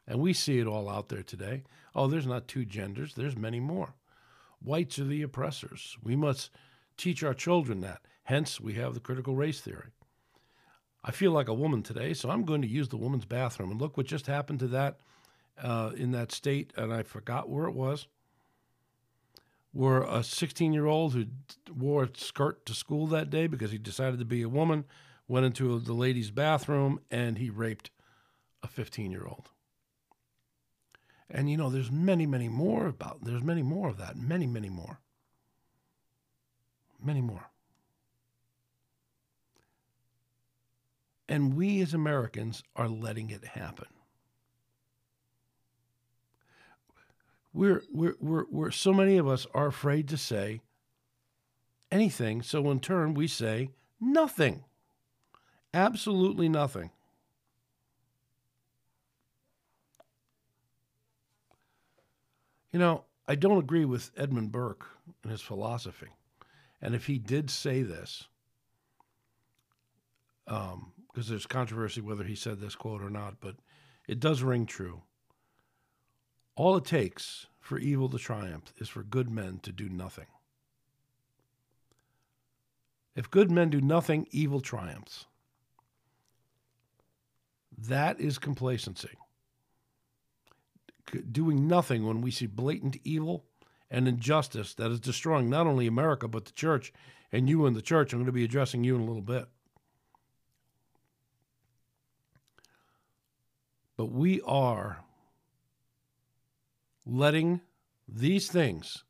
And 0.07 0.21
we 0.21 0.31
see 0.31 0.57
it 0.57 0.67
all 0.67 0.87
out 0.87 1.09
there 1.09 1.23
today. 1.23 1.63
Oh, 1.93 2.07
there's 2.07 2.25
not 2.25 2.47
two 2.47 2.63
genders, 2.63 3.15
there's 3.15 3.35
many 3.35 3.59
more. 3.59 3.93
Whites 4.61 4.99
are 4.99 5.03
the 5.03 5.21
oppressors. 5.21 5.97
We 6.01 6.15
must 6.15 6.49
teach 6.95 7.25
our 7.25 7.33
children 7.33 7.81
that. 7.81 7.99
Hence, 8.23 8.61
we 8.61 8.75
have 8.75 8.93
the 8.93 9.01
critical 9.01 9.35
race 9.35 9.59
theory. 9.59 9.89
I 11.03 11.11
feel 11.11 11.31
like 11.31 11.49
a 11.49 11.53
woman 11.53 11.83
today, 11.83 12.13
so 12.13 12.29
I'm 12.29 12.45
going 12.45 12.61
to 12.61 12.67
use 12.67 12.87
the 12.87 12.97
woman's 12.97 13.25
bathroom. 13.25 13.71
And 13.71 13.81
look 13.81 13.97
what 13.97 14.05
just 14.05 14.27
happened 14.27 14.59
to 14.59 14.67
that 14.67 14.99
uh, 15.61 15.91
in 15.95 16.11
that 16.11 16.31
state, 16.31 16.71
and 16.77 16.93
I 16.93 17.03
forgot 17.03 17.49
where 17.49 17.65
it 17.65 17.73
was. 17.73 18.07
Where 19.73 20.03
a 20.03 20.23
16 20.23 20.71
year 20.71 20.85
old 20.85 21.13
who 21.13 21.25
wore 21.75 22.03
a 22.03 22.09
skirt 22.15 22.65
to 22.67 22.73
school 22.73 23.07
that 23.07 23.29
day 23.29 23.47
because 23.47 23.71
he 23.71 23.77
decided 23.77 24.19
to 24.19 24.25
be 24.25 24.43
a 24.43 24.49
woman 24.49 24.85
went 25.27 25.45
into 25.45 25.79
the 25.79 25.93
ladies' 25.93 26.31
bathroom 26.31 26.99
and 27.09 27.37
he 27.37 27.49
raped 27.49 27.89
a 28.61 28.67
15 28.67 29.11
year 29.11 29.25
old. 29.25 29.49
And 31.29 31.49
you 31.49 31.57
know, 31.57 31.69
there's 31.69 31.91
many, 31.91 32.25
many 32.25 32.47
more 32.47 32.85
about, 32.85 33.23
there's 33.23 33.43
many 33.43 33.63
more 33.63 33.89
of 33.89 33.97
that, 33.97 34.15
many, 34.15 34.45
many 34.45 34.69
more. 34.69 34.99
Many 37.03 37.21
more. 37.21 37.49
And 41.33 41.55
we 41.55 41.81
as 41.81 41.95
Americans 41.95 42.61
are 42.75 42.87
letting 42.87 43.31
it 43.31 43.43
happen. 43.43 43.87
We're, 47.51 47.81
we're, 47.91 48.13
we're, 48.19 48.45
we're, 48.51 48.69
so 48.69 48.93
many 48.93 49.17
of 49.17 49.27
us 49.27 49.47
are 49.51 49.65
afraid 49.65 50.07
to 50.09 50.17
say 50.17 50.61
anything. 51.91 52.43
So 52.43 52.69
in 52.69 52.79
turn, 52.81 53.15
we 53.15 53.25
say 53.25 53.71
nothing. 53.99 54.63
Absolutely 55.73 56.49
nothing. 56.49 56.91
You 62.71 62.77
know, 62.77 63.05
I 63.27 63.33
don't 63.33 63.57
agree 63.57 63.85
with 63.85 64.11
Edmund 64.15 64.51
Burke 64.51 64.85
and 65.23 65.31
his 65.31 65.41
philosophy. 65.41 66.09
And 66.79 66.93
if 66.93 67.07
he 67.07 67.17
did 67.17 67.49
say 67.49 67.81
this, 67.81 68.27
um, 70.45 70.92
because 71.13 71.29
there's 71.29 71.45
controversy 71.45 72.01
whether 72.01 72.23
he 72.23 72.35
said 72.35 72.59
this 72.59 72.75
quote 72.75 73.01
or 73.01 73.09
not, 73.09 73.35
but 73.39 73.55
it 74.07 74.19
does 74.19 74.41
ring 74.41 74.65
true. 74.65 75.03
All 76.55 76.75
it 76.75 76.85
takes 76.85 77.47
for 77.59 77.77
evil 77.77 78.09
to 78.09 78.17
triumph 78.17 78.73
is 78.77 78.89
for 78.89 79.03
good 79.03 79.29
men 79.29 79.59
to 79.63 79.71
do 79.71 79.89
nothing. 79.89 80.27
If 83.15 83.29
good 83.29 83.51
men 83.51 83.69
do 83.69 83.79
nothing, 83.79 84.27
evil 84.31 84.59
triumphs. 84.59 85.25
That 87.77 88.19
is 88.19 88.37
complacency. 88.39 89.17
Doing 91.31 91.67
nothing 91.67 92.07
when 92.07 92.21
we 92.21 92.31
see 92.31 92.47
blatant 92.47 92.97
evil 93.03 93.45
and 93.91 94.07
injustice 94.07 94.73
that 94.75 94.89
is 94.89 94.99
destroying 94.99 95.49
not 95.49 95.67
only 95.67 95.85
America, 95.85 96.27
but 96.27 96.45
the 96.45 96.51
church 96.51 96.91
and 97.31 97.47
you 97.47 97.65
and 97.67 97.75
the 97.75 97.81
church. 97.81 98.13
I'm 98.13 98.19
going 98.19 98.25
to 98.25 98.31
be 98.31 98.43
addressing 98.43 98.83
you 98.83 98.95
in 98.95 99.01
a 99.01 99.05
little 99.05 99.21
bit. 99.21 99.47
But 104.03 104.11
we 104.11 104.41
are 104.41 105.05
letting 107.05 107.61
these 108.05 108.51
things 108.51 109.05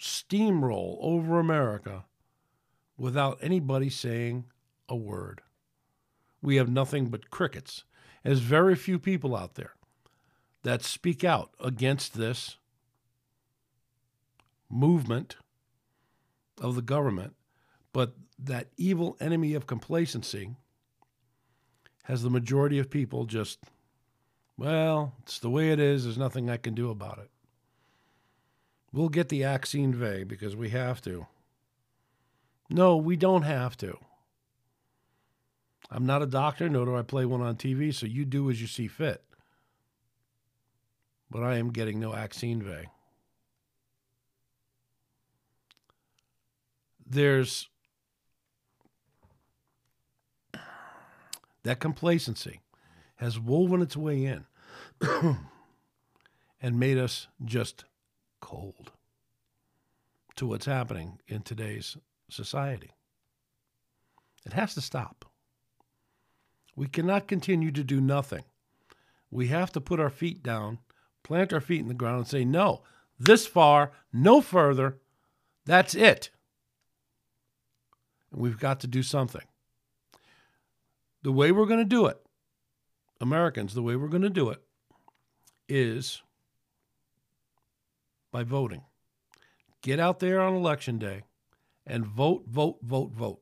steamroll 0.00 0.96
over 1.02 1.38
America 1.38 2.06
without 2.96 3.36
anybody 3.42 3.90
saying 3.90 4.46
a 4.88 4.96
word. 4.96 5.42
We 6.40 6.56
have 6.56 6.70
nothing 6.70 7.10
but 7.10 7.28
crickets. 7.28 7.84
There's 8.24 8.38
very 8.38 8.74
few 8.74 8.98
people 8.98 9.36
out 9.36 9.56
there 9.56 9.74
that 10.62 10.82
speak 10.82 11.22
out 11.22 11.50
against 11.62 12.16
this 12.16 12.56
movement 14.70 15.36
of 16.58 16.74
the 16.74 16.80
government, 16.80 17.34
but 17.92 18.14
that 18.38 18.68
evil 18.78 19.18
enemy 19.20 19.52
of 19.52 19.66
complacency 19.66 20.56
has 22.04 22.22
the 22.22 22.30
majority 22.30 22.78
of 22.78 22.88
people 22.88 23.26
just 23.26 23.58
well, 24.60 25.14
it's 25.22 25.38
the 25.38 25.48
way 25.48 25.70
it 25.70 25.80
is. 25.80 26.04
There's 26.04 26.18
nothing 26.18 26.50
I 26.50 26.58
can 26.58 26.74
do 26.74 26.90
about 26.90 27.16
it. 27.16 27.30
We'll 28.92 29.08
get 29.08 29.30
the 29.30 29.40
vaccine 29.40 29.92
because 30.22 30.54
we 30.54 30.68
have 30.68 31.00
to. 31.02 31.26
No, 32.68 32.98
we 32.98 33.16
don't 33.16 33.44
have 33.44 33.74
to. 33.78 33.96
I'm 35.90 36.04
not 36.04 36.20
a 36.20 36.26
doctor, 36.26 36.68
nor 36.68 36.84
do 36.84 36.94
I 36.94 37.00
play 37.00 37.24
one 37.24 37.40
on 37.40 37.56
TV, 37.56 37.94
so 37.94 38.04
you 38.04 38.26
do 38.26 38.50
as 38.50 38.60
you 38.60 38.66
see 38.66 38.86
fit. 38.86 39.24
But 41.30 41.42
I 41.42 41.56
am 41.56 41.70
getting 41.70 41.98
no 41.98 42.12
vaccine. 42.12 42.90
There's 47.08 47.66
that 51.62 51.80
complacency 51.80 52.60
has 53.16 53.40
woven 53.40 53.80
its 53.80 53.96
way 53.96 54.26
in. 54.26 54.44
and 56.60 56.78
made 56.78 56.98
us 56.98 57.28
just 57.44 57.84
cold 58.40 58.92
to 60.36 60.46
what's 60.46 60.66
happening 60.66 61.18
in 61.26 61.42
today's 61.42 61.96
society. 62.30 62.90
It 64.44 64.52
has 64.52 64.74
to 64.74 64.80
stop. 64.80 65.24
We 66.76 66.86
cannot 66.86 67.28
continue 67.28 67.70
to 67.72 67.84
do 67.84 68.00
nothing. 68.00 68.44
We 69.30 69.48
have 69.48 69.72
to 69.72 69.80
put 69.80 70.00
our 70.00 70.10
feet 70.10 70.42
down, 70.42 70.78
plant 71.22 71.52
our 71.52 71.60
feet 71.60 71.80
in 71.80 71.88
the 71.88 71.94
ground, 71.94 72.18
and 72.18 72.28
say, 72.28 72.44
no, 72.44 72.82
this 73.18 73.46
far, 73.46 73.92
no 74.12 74.40
further. 74.40 74.98
That's 75.66 75.94
it. 75.94 76.30
And 78.32 78.40
we've 78.40 78.58
got 78.58 78.80
to 78.80 78.86
do 78.86 79.02
something. 79.02 79.44
The 81.22 81.32
way 81.32 81.52
we're 81.52 81.66
going 81.66 81.80
to 81.80 81.84
do 81.84 82.06
it, 82.06 82.18
Americans, 83.20 83.74
the 83.74 83.82
way 83.82 83.94
we're 83.94 84.08
going 84.08 84.22
to 84.22 84.30
do 84.30 84.48
it 84.48 84.62
is 85.70 86.22
by 88.30 88.42
voting. 88.42 88.82
Get 89.82 89.98
out 89.98 90.18
there 90.18 90.40
on 90.40 90.54
election 90.54 90.98
day 90.98 91.22
and 91.86 92.04
vote, 92.04 92.44
vote, 92.46 92.78
vote, 92.82 93.12
vote. 93.12 93.40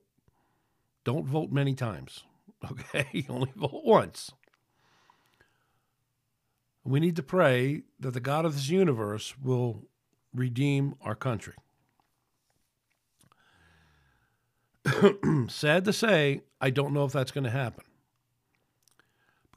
Don't 1.04 1.26
vote 1.26 1.50
many 1.50 1.74
times, 1.74 2.24
okay? 2.70 3.26
Only 3.28 3.52
vote 3.56 3.82
once. 3.84 4.30
We 6.84 7.00
need 7.00 7.16
to 7.16 7.22
pray 7.22 7.82
that 8.00 8.14
the 8.14 8.20
God 8.20 8.44
of 8.44 8.54
this 8.54 8.68
universe 8.68 9.34
will 9.42 9.82
redeem 10.32 10.94
our 11.02 11.14
country. 11.14 11.54
Sad 15.48 15.84
to 15.84 15.92
say, 15.92 16.42
I 16.60 16.70
don't 16.70 16.94
know 16.94 17.04
if 17.04 17.12
that's 17.12 17.32
going 17.32 17.44
to 17.44 17.50
happen 17.50 17.84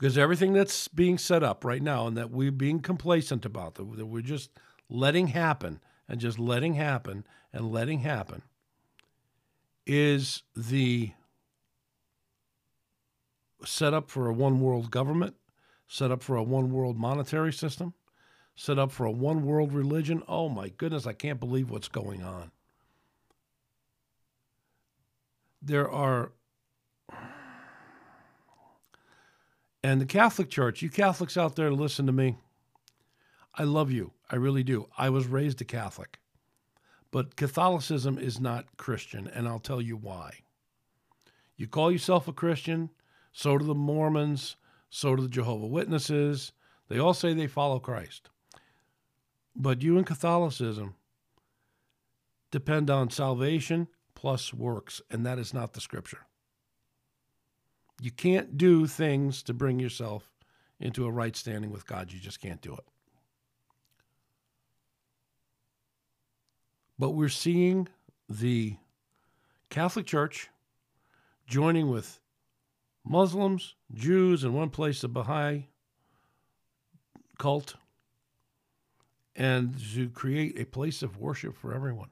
because 0.01 0.17
everything 0.17 0.53
that's 0.53 0.87
being 0.87 1.19
set 1.19 1.43
up 1.43 1.63
right 1.63 1.83
now 1.83 2.07
and 2.07 2.17
that 2.17 2.31
we're 2.31 2.51
being 2.51 2.79
complacent 2.79 3.45
about, 3.45 3.75
that 3.75 3.85
we're 3.85 4.19
just 4.23 4.49
letting 4.89 5.27
happen 5.27 5.79
and 6.09 6.19
just 6.19 6.39
letting 6.39 6.73
happen 6.73 7.23
and 7.53 7.71
letting 7.71 7.99
happen, 7.99 8.41
is 9.85 10.41
the 10.55 11.11
set 13.63 13.93
up 13.93 14.09
for 14.09 14.27
a 14.27 14.33
one 14.33 14.59
world 14.59 14.89
government, 14.89 15.35
set 15.87 16.09
up 16.09 16.23
for 16.23 16.35
a 16.35 16.41
one 16.41 16.71
world 16.71 16.97
monetary 16.97 17.53
system, 17.53 17.93
set 18.55 18.79
up 18.79 18.91
for 18.91 19.05
a 19.05 19.11
one 19.11 19.45
world 19.45 19.71
religion. 19.71 20.23
Oh 20.27 20.49
my 20.49 20.69
goodness, 20.69 21.05
I 21.05 21.13
can't 21.13 21.39
believe 21.39 21.69
what's 21.69 21.89
going 21.89 22.23
on. 22.23 22.49
There 25.61 25.87
are 25.87 26.31
And 29.83 29.99
the 29.99 30.05
Catholic 30.05 30.49
Church, 30.49 30.81
you 30.81 30.89
Catholics 30.89 31.37
out 31.37 31.55
there, 31.55 31.71
listen 31.71 32.05
to 32.05 32.11
me. 32.11 32.37
I 33.55 33.63
love 33.63 33.91
you. 33.91 34.11
I 34.29 34.35
really 34.35 34.63
do. 34.63 34.87
I 34.97 35.09
was 35.09 35.27
raised 35.27 35.61
a 35.61 35.65
Catholic. 35.65 36.19
But 37.09 37.35
Catholicism 37.35 38.17
is 38.17 38.39
not 38.39 38.77
Christian, 38.77 39.27
and 39.27 39.47
I'll 39.47 39.59
tell 39.59 39.81
you 39.81 39.97
why. 39.97 40.39
You 41.57 41.67
call 41.67 41.91
yourself 41.91 42.27
a 42.27 42.33
Christian, 42.33 42.89
so 43.33 43.57
do 43.57 43.65
the 43.65 43.75
Mormons, 43.75 44.55
so 44.89 45.15
do 45.15 45.23
the 45.23 45.27
Jehovah 45.27 45.67
Witnesses. 45.67 46.53
They 46.87 46.99
all 46.99 47.13
say 47.13 47.33
they 47.33 47.47
follow 47.47 47.79
Christ. 47.79 48.29
But 49.55 49.81
you 49.81 49.97
in 49.97 50.05
Catholicism 50.05 50.95
depend 52.51 52.89
on 52.89 53.09
salvation 53.09 53.87
plus 54.15 54.53
works, 54.53 55.01
and 55.09 55.25
that 55.25 55.39
is 55.39 55.53
not 55.53 55.73
the 55.73 55.81
scripture. 55.81 56.25
You 58.01 58.09
can't 58.09 58.57
do 58.57 58.87
things 58.87 59.43
to 59.43 59.53
bring 59.53 59.79
yourself 59.79 60.31
into 60.79 61.05
a 61.05 61.11
right 61.11 61.35
standing 61.35 61.69
with 61.71 61.85
God. 61.85 62.11
You 62.11 62.19
just 62.19 62.41
can't 62.41 62.59
do 62.59 62.73
it. 62.73 62.83
But 66.97 67.11
we're 67.11 67.29
seeing 67.29 67.87
the 68.27 68.75
Catholic 69.69 70.07
Church 70.07 70.49
joining 71.45 71.91
with 71.91 72.19
Muslims, 73.05 73.75
Jews, 73.93 74.43
and 74.43 74.55
one 74.55 74.71
place 74.71 75.01
the 75.01 75.07
Baha'i 75.07 75.67
cult, 77.37 77.75
and 79.35 79.79
to 79.93 80.09
create 80.09 80.59
a 80.59 80.65
place 80.65 81.03
of 81.03 81.17
worship 81.17 81.55
for 81.55 81.73
everyone. 81.73 82.09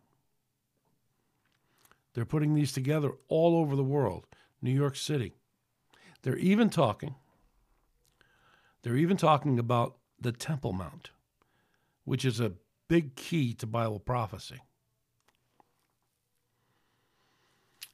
They're 2.13 2.25
putting 2.25 2.53
these 2.53 2.72
together 2.72 3.12
all 3.27 3.58
over 3.58 3.75
the 3.75 3.84
world. 3.84 4.27
New 4.62 4.72
York 4.72 4.96
City, 4.96 5.34
they're 6.21 6.38
even 6.38 6.69
talking, 6.69 7.15
they're 8.81 8.97
even 8.97 9.17
talking 9.17 9.59
about 9.59 9.97
the 10.19 10.31
Temple 10.31 10.73
Mount, 10.73 11.11
which 12.05 12.25
is 12.25 12.39
a 12.39 12.53
big 12.88 13.15
key 13.15 13.53
to 13.53 13.67
Bible 13.67 13.99
prophecy. 13.99 14.59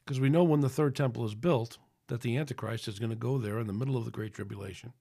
Because 0.03 0.19
we 0.19 0.29
know 0.29 0.43
when 0.43 0.61
the 0.61 0.69
third 0.69 0.95
temple 0.95 1.25
is 1.25 1.33
built, 1.33 1.79
that 2.07 2.21
the 2.21 2.37
Antichrist 2.37 2.87
is 2.87 2.99
going 2.99 3.09
to 3.09 3.15
go 3.15 3.39
there 3.39 3.59
in 3.59 3.67
the 3.67 3.73
middle 3.73 3.97
of 3.97 4.05
the 4.05 4.11
Great 4.11 4.33
Tribulation 4.33 4.93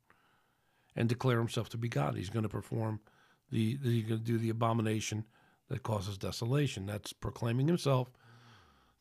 and 0.96 1.08
declare 1.08 1.38
himself 1.38 1.68
to 1.70 1.76
be 1.76 1.88
God. 1.88 2.16
He's 2.16 2.30
going 2.30 2.44
to 2.44 2.48
perform 2.48 3.00
the, 3.50 3.78
he's 3.82 4.04
going 4.04 4.20
to 4.20 4.24
do 4.24 4.38
the 4.38 4.48
abomination 4.48 5.24
that 5.68 5.82
causes 5.82 6.16
desolation. 6.16 6.86
That's 6.86 7.12
proclaiming 7.12 7.68
himself 7.68 8.10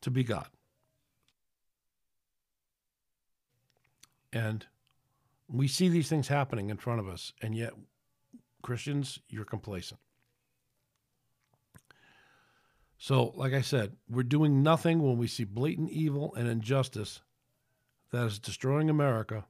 to 0.01 0.11
be 0.11 0.23
God. 0.23 0.47
And 4.33 4.65
we 5.47 5.67
see 5.67 5.87
these 5.87 6.09
things 6.09 6.27
happening 6.27 6.69
in 6.69 6.77
front 6.77 6.99
of 6.99 7.07
us, 7.07 7.31
and 7.41 7.55
yet, 7.55 7.73
Christians, 8.63 9.19
you're 9.29 9.45
complacent. 9.45 9.99
So, 12.97 13.33
like 13.35 13.53
I 13.53 13.61
said, 13.61 13.97
we're 14.09 14.23
doing 14.23 14.63
nothing 14.63 15.03
when 15.03 15.17
we 15.17 15.27
see 15.27 15.43
blatant 15.43 15.91
evil 15.91 16.33
and 16.35 16.47
injustice 16.47 17.21
that 18.11 18.25
is 18.25 18.39
destroying 18.39 18.89
America 18.89 19.45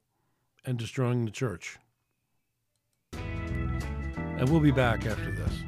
and 0.66 0.78
destroying 0.78 1.25
the 1.25 1.32
church. 1.32 1.78
And 3.13 4.50
we'll 4.50 4.60
be 4.60 4.72
back 4.72 5.06
after 5.06 5.32
this. 5.32 5.62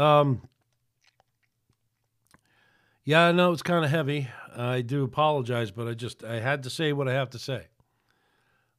Um, 0.00 0.40
yeah, 3.04 3.26
I 3.26 3.32
know 3.32 3.52
it's 3.52 3.60
kind 3.60 3.84
of 3.84 3.90
heavy. 3.90 4.28
I 4.56 4.80
do 4.80 5.04
apologize, 5.04 5.70
but 5.70 5.86
I 5.86 5.92
just 5.92 6.24
I 6.24 6.40
had 6.40 6.62
to 6.62 6.70
say 6.70 6.94
what 6.94 7.06
I 7.06 7.12
have 7.12 7.28
to 7.30 7.38
say. 7.38 7.66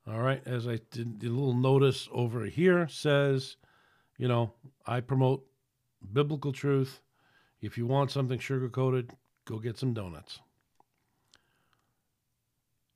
All 0.08 0.20
right, 0.20 0.42
as 0.48 0.68
I 0.68 0.80
did, 0.90 1.20
the 1.20 1.30
little 1.30 1.54
notice 1.54 2.10
over 2.12 2.46
here 2.46 2.88
says, 2.88 3.56
you 4.18 4.28
know, 4.28 4.54
I 4.88 5.00
promote 5.00 5.46
biblical 6.12 6.52
truth. 6.52 7.02
If 7.62 7.78
you 7.78 7.86
want 7.86 8.10
something 8.10 8.40
sugar 8.40 8.68
coated, 8.68 9.12
go 9.46 9.60
get 9.60 9.78
some 9.78 9.94
donuts. 9.94 10.40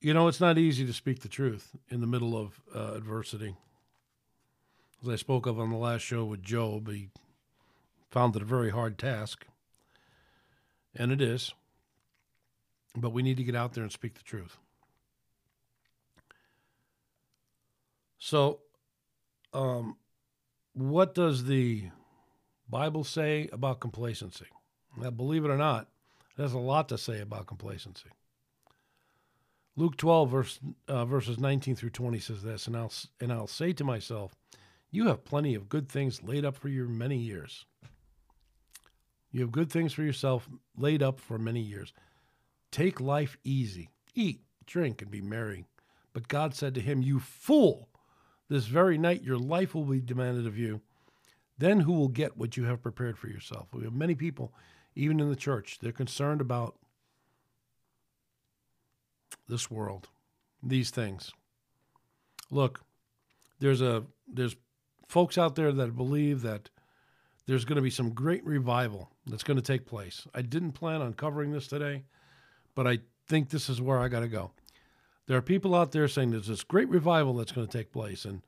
You 0.01 0.15
know, 0.15 0.27
it's 0.27 0.41
not 0.41 0.57
easy 0.57 0.83
to 0.87 0.93
speak 0.93 1.19
the 1.19 1.29
truth 1.29 1.75
in 1.89 2.01
the 2.01 2.07
middle 2.07 2.35
of 2.35 2.59
uh, 2.75 2.95
adversity. 2.95 3.55
As 5.03 5.09
I 5.09 5.15
spoke 5.15 5.45
of 5.45 5.59
on 5.59 5.69
the 5.69 5.77
last 5.77 6.01
show 6.01 6.25
with 6.25 6.41
Job, 6.41 6.89
he 6.89 7.09
found 8.15 8.33
it 8.37 8.41
a 8.41 8.45
very 8.45 8.69
hard 8.69 8.97
task, 8.97 9.45
and 10.95 11.11
it 11.11 11.21
is. 11.21 11.53
But 12.95 13.09
we 13.09 13.21
need 13.21 13.35
to 13.35 13.43
get 13.43 13.57
out 13.57 13.73
there 13.73 13.83
and 13.83 13.91
speak 13.91 14.13
the 14.13 14.23
truth. 14.23 14.57
So, 18.17 18.61
um, 19.51 19.97
what 20.71 21.13
does 21.13 21.43
the 21.43 21.89
Bible 22.69 23.03
say 23.03 23.49
about 23.51 23.81
complacency? 23.81 24.47
Now, 24.95 25.09
believe 25.09 25.43
it 25.43 25.51
or 25.51 25.57
not, 25.57 25.89
there's 26.37 26.53
a 26.53 26.57
lot 26.57 26.87
to 26.89 26.97
say 26.97 27.19
about 27.19 27.47
complacency. 27.47 28.11
Luke 29.75 29.97
12, 29.97 30.29
verse, 30.29 30.59
uh, 30.87 31.03
verses 31.03 31.37
19 31.37 31.75
through 31.75 31.89
20 31.89 32.19
says 32.19 32.43
this, 32.43 32.65
and 32.65 32.77
I'll, 32.77 32.93
and 33.19 33.33
I'll 33.33 33.45
say 33.45 33.73
to 33.73 33.83
myself, 33.83 34.33
You 34.89 35.07
have 35.07 35.25
plenty 35.25 35.53
of 35.53 35.67
good 35.67 35.89
things 35.89 36.23
laid 36.23 36.45
up 36.45 36.55
for 36.55 36.69
you 36.69 36.87
many 36.87 37.17
years. 37.17 37.65
You 39.35 39.41
have 39.41 39.51
good 39.51 39.69
things 39.69 39.91
for 39.91 40.01
yourself 40.01 40.47
laid 40.77 41.03
up 41.03 41.19
for 41.19 41.37
many 41.37 41.59
years. 41.59 41.91
Take 42.71 43.01
life 43.01 43.37
easy. 43.43 43.89
Eat, 44.13 44.39
drink, 44.65 45.01
and 45.01 45.11
be 45.11 45.19
merry. 45.19 45.65
But 46.13 46.29
God 46.29 46.55
said 46.55 46.73
to 46.75 46.79
him, 46.79 47.01
You 47.01 47.19
fool! 47.19 47.89
This 48.47 48.67
very 48.67 48.97
night 48.97 49.23
your 49.23 49.37
life 49.37 49.75
will 49.75 49.83
be 49.83 49.99
demanded 49.99 50.47
of 50.47 50.57
you. 50.57 50.79
Then 51.57 51.81
who 51.81 51.91
will 51.91 52.07
get 52.07 52.37
what 52.37 52.55
you 52.55 52.63
have 52.63 52.81
prepared 52.81 53.17
for 53.17 53.27
yourself? 53.27 53.67
We 53.73 53.83
have 53.83 53.91
many 53.91 54.15
people, 54.15 54.53
even 54.95 55.19
in 55.19 55.29
the 55.29 55.35
church, 55.35 55.79
they're 55.81 55.91
concerned 55.91 56.39
about 56.39 56.77
this 59.49 59.69
world, 59.69 60.07
these 60.63 60.91
things. 60.91 61.33
Look, 62.49 62.85
there's 63.59 63.81
a 63.81 64.05
there's 64.31 64.55
folks 65.09 65.37
out 65.37 65.55
there 65.55 65.73
that 65.73 65.97
believe 65.97 66.41
that 66.43 66.69
there's 67.47 67.65
going 67.65 67.75
to 67.75 67.81
be 67.81 67.89
some 67.89 68.11
great 68.11 68.45
revival 68.45 69.09
that's 69.27 69.43
going 69.43 69.57
to 69.57 69.63
take 69.63 69.85
place. 69.85 70.27
I 70.33 70.41
didn't 70.41 70.71
plan 70.73 71.01
on 71.01 71.13
covering 71.13 71.51
this 71.51 71.67
today, 71.67 72.03
but 72.73 72.87
I 72.87 72.99
think 73.27 73.49
this 73.49 73.69
is 73.69 73.81
where 73.81 73.99
I 73.99 74.07
got 74.07 74.21
to 74.21 74.27
go. 74.27 74.51
There 75.27 75.37
are 75.37 75.41
people 75.41 75.73
out 75.73 75.91
there 75.91 76.07
saying 76.07 76.31
there's 76.31 76.47
this 76.47 76.63
great 76.63 76.89
revival 76.89 77.33
that's 77.35 77.51
going 77.51 77.67
to 77.67 77.77
take 77.77 77.91
place, 77.91 78.25
and 78.25 78.41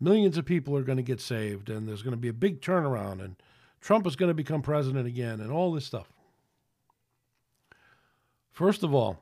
millions 0.00 0.36
of 0.36 0.44
people 0.44 0.76
are 0.76 0.82
going 0.82 0.96
to 0.96 1.02
get 1.02 1.20
saved, 1.20 1.70
and 1.70 1.88
there's 1.88 2.02
going 2.02 2.12
to 2.12 2.18
be 2.18 2.28
a 2.28 2.34
big 2.34 2.60
turnaround, 2.60 3.22
and 3.22 3.36
Trump 3.80 4.06
is 4.06 4.16
going 4.16 4.28
to 4.28 4.34
become 4.34 4.62
president 4.62 5.06
again, 5.06 5.40
and 5.40 5.50
all 5.50 5.72
this 5.72 5.86
stuff. 5.86 6.12
First 8.52 8.82
of 8.82 8.94
all, 8.94 9.18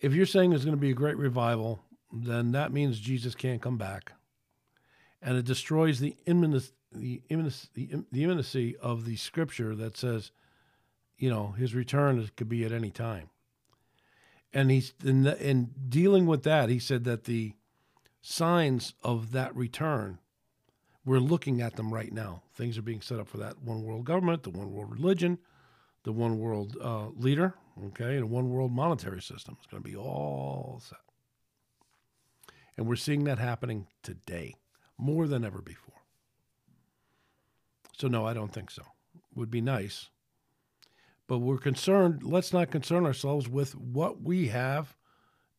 if 0.00 0.12
you're 0.12 0.26
saying 0.26 0.50
there's 0.50 0.64
going 0.64 0.76
to 0.76 0.80
be 0.80 0.90
a 0.90 0.94
great 0.94 1.16
revival, 1.16 1.80
then 2.12 2.52
that 2.52 2.72
means 2.72 2.98
Jesus 2.98 3.34
can't 3.34 3.62
come 3.62 3.78
back. 3.78 4.12
And 5.22 5.36
it 5.36 5.44
destroys 5.44 6.00
the 6.00 6.16
the 6.94 7.22
imminency, 7.28 7.68
the, 7.74 8.22
imminency 8.22 8.76
of 8.76 9.04
the 9.04 9.16
scripture 9.16 9.74
that 9.74 9.96
says, 9.96 10.30
you 11.18 11.30
know, 11.30 11.52
his 11.52 11.74
return 11.74 12.28
could 12.36 12.48
be 12.48 12.64
at 12.64 12.72
any 12.72 12.90
time. 12.90 13.30
And 14.52 14.70
he's 14.70 14.94
in, 15.04 15.26
in 15.26 15.70
dealing 15.88 16.26
with 16.26 16.44
that, 16.44 16.68
he 16.68 16.78
said 16.78 17.04
that 17.04 17.24
the 17.24 17.54
signs 18.22 18.94
of 19.02 19.32
that 19.32 19.54
return, 19.54 20.18
we're 21.04 21.18
looking 21.18 21.60
at 21.60 21.76
them 21.76 21.92
right 21.92 22.12
now. 22.12 22.42
Things 22.54 22.78
are 22.78 22.82
being 22.82 23.00
set 23.00 23.18
up 23.18 23.28
for 23.28 23.38
that 23.38 23.60
one 23.62 23.82
world 23.82 24.04
government, 24.04 24.44
the 24.44 24.50
one 24.50 24.72
world 24.72 24.90
religion, 24.90 25.38
the 26.04 26.12
one 26.12 26.38
world 26.38 26.76
uh, 26.80 27.08
leader, 27.16 27.54
okay, 27.86 28.14
and 28.14 28.24
a 28.24 28.26
one 28.26 28.50
world 28.50 28.72
monetary 28.72 29.20
system. 29.20 29.56
It's 29.58 29.66
going 29.70 29.82
to 29.82 29.88
be 29.88 29.96
all 29.96 30.80
set. 30.82 30.98
And 32.76 32.86
we're 32.86 32.96
seeing 32.96 33.24
that 33.24 33.38
happening 33.38 33.86
today 34.02 34.54
more 34.98 35.26
than 35.26 35.44
ever 35.44 35.60
before. 35.60 35.93
So, 37.96 38.08
no, 38.08 38.26
I 38.26 38.34
don't 38.34 38.52
think 38.52 38.70
so. 38.70 38.82
Would 39.34 39.50
be 39.50 39.60
nice. 39.60 40.10
But 41.26 41.38
we're 41.38 41.58
concerned, 41.58 42.22
let's 42.22 42.52
not 42.52 42.70
concern 42.70 43.06
ourselves 43.06 43.48
with 43.48 43.74
what 43.74 44.20
we 44.20 44.48
have 44.48 44.96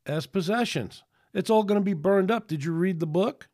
as 0.05 0.27
possessions. 0.27 1.03
It's 1.33 1.49
all 1.49 1.63
going 1.63 1.79
to 1.79 1.85
be 1.85 1.93
burned 1.93 2.31
up. 2.31 2.47
Did 2.47 2.63
you 2.63 2.71
read 2.71 2.99
the 2.99 3.07
book? 3.07 3.49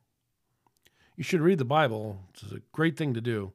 You 1.15 1.23
should 1.23 1.41
read 1.41 1.57
the 1.57 1.65
Bible. 1.65 2.19
It's 2.33 2.51
a 2.51 2.61
great 2.71 2.97
thing 2.97 3.13
to 3.13 3.21
do. 3.21 3.53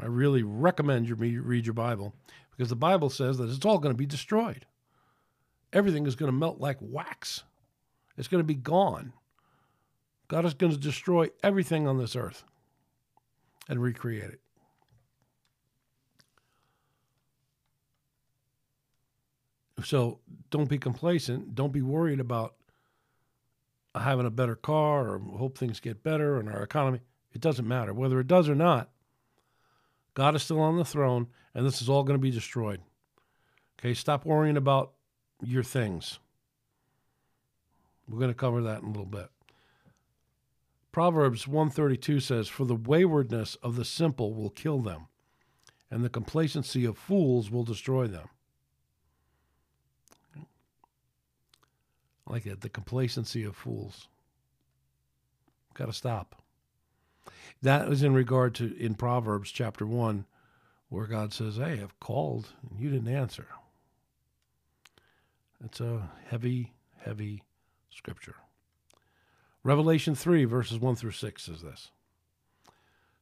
I 0.00 0.06
really 0.06 0.42
recommend 0.42 1.08
you 1.08 1.14
read 1.14 1.66
your 1.66 1.74
Bible 1.74 2.14
because 2.50 2.68
the 2.68 2.76
Bible 2.76 3.10
says 3.10 3.38
that 3.38 3.48
it's 3.48 3.64
all 3.64 3.78
going 3.78 3.94
to 3.94 3.98
be 3.98 4.06
destroyed. 4.06 4.66
Everything 5.72 6.06
is 6.06 6.16
going 6.16 6.30
to 6.30 6.36
melt 6.36 6.58
like 6.58 6.78
wax, 6.80 7.44
it's 8.16 8.28
going 8.28 8.42
to 8.42 8.46
be 8.46 8.54
gone. 8.54 9.12
God 10.28 10.44
is 10.44 10.54
going 10.54 10.72
to 10.72 10.78
destroy 10.78 11.28
everything 11.42 11.86
on 11.86 11.98
this 11.98 12.16
earth 12.16 12.42
and 13.68 13.82
recreate 13.82 14.24
it. 14.24 14.40
So 19.84 20.20
don't 20.50 20.68
be 20.68 20.78
complacent. 20.78 21.54
Don't 21.54 21.72
be 21.72 21.82
worried 21.82 22.20
about 22.20 22.54
having 23.94 24.26
a 24.26 24.30
better 24.30 24.56
car 24.56 25.08
or 25.08 25.18
hope 25.18 25.56
things 25.56 25.80
get 25.80 26.02
better 26.02 26.40
in 26.40 26.48
our 26.48 26.62
economy. 26.62 27.00
It 27.32 27.40
doesn't 27.40 27.68
matter. 27.68 27.92
Whether 27.92 28.20
it 28.20 28.26
does 28.26 28.48
or 28.48 28.54
not, 28.54 28.90
God 30.14 30.34
is 30.34 30.42
still 30.42 30.60
on 30.60 30.76
the 30.76 30.84
throne 30.84 31.28
and 31.54 31.66
this 31.66 31.80
is 31.82 31.88
all 31.88 32.04
going 32.04 32.18
to 32.18 32.22
be 32.22 32.30
destroyed. 32.30 32.80
Okay, 33.78 33.94
stop 33.94 34.24
worrying 34.24 34.56
about 34.56 34.92
your 35.42 35.62
things. 35.62 36.18
We're 38.08 38.18
going 38.18 38.30
to 38.30 38.34
cover 38.34 38.62
that 38.62 38.82
in 38.82 38.86
a 38.86 38.88
little 38.88 39.04
bit. 39.04 39.28
Proverbs 40.96 41.46
132 41.46 42.20
says, 42.20 42.48
For 42.48 42.64
the 42.64 42.74
waywardness 42.74 43.56
of 43.56 43.76
the 43.76 43.84
simple 43.84 44.32
will 44.32 44.48
kill 44.48 44.78
them, 44.78 45.08
and 45.90 46.02
the 46.02 46.08
complacency 46.08 46.86
of 46.86 46.96
fools 46.96 47.50
will 47.50 47.64
destroy 47.64 48.06
them. 48.06 48.30
I 50.34 52.32
like 52.32 52.44
that, 52.44 52.62
the 52.62 52.70
complacency 52.70 53.44
of 53.44 53.54
fools. 53.54 54.08
Got 55.74 55.88
to 55.88 55.92
stop. 55.92 56.42
That 57.60 57.92
is 57.92 58.02
in 58.02 58.14
regard 58.14 58.54
to 58.54 58.74
in 58.78 58.94
Proverbs 58.94 59.50
chapter 59.50 59.84
1, 59.84 60.24
where 60.88 61.06
God 61.06 61.34
says, 61.34 61.58
Hey, 61.58 61.82
I've 61.82 62.00
called 62.00 62.54
and 62.70 62.80
you 62.80 62.88
didn't 62.88 63.14
answer. 63.14 63.48
It's 65.62 65.78
a 65.78 66.08
heavy, 66.30 66.72
heavy 67.04 67.42
scripture. 67.90 68.36
Revelation 69.66 70.14
3, 70.14 70.44
verses 70.44 70.78
1 70.78 70.94
through 70.94 71.10
6 71.10 71.42
says 71.42 71.62
this 71.62 71.90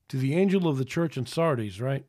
To 0.08 0.18
the 0.18 0.34
angel 0.34 0.68
of 0.68 0.76
the 0.76 0.84
church 0.84 1.16
in 1.16 1.24
Sardis, 1.24 1.80
right? 1.80 2.04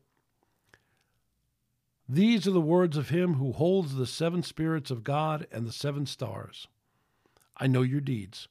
These 2.06 2.46
are 2.46 2.50
the 2.50 2.60
words 2.60 2.98
of 2.98 3.08
him 3.08 3.36
who 3.36 3.52
holds 3.52 3.94
the 3.94 4.06
seven 4.06 4.42
spirits 4.42 4.90
of 4.90 5.02
God 5.02 5.46
and 5.50 5.66
the 5.66 5.72
seven 5.72 6.04
stars. 6.04 6.68
I 7.56 7.66
know 7.66 7.80
your 7.80 8.02
deeds. 8.02 8.48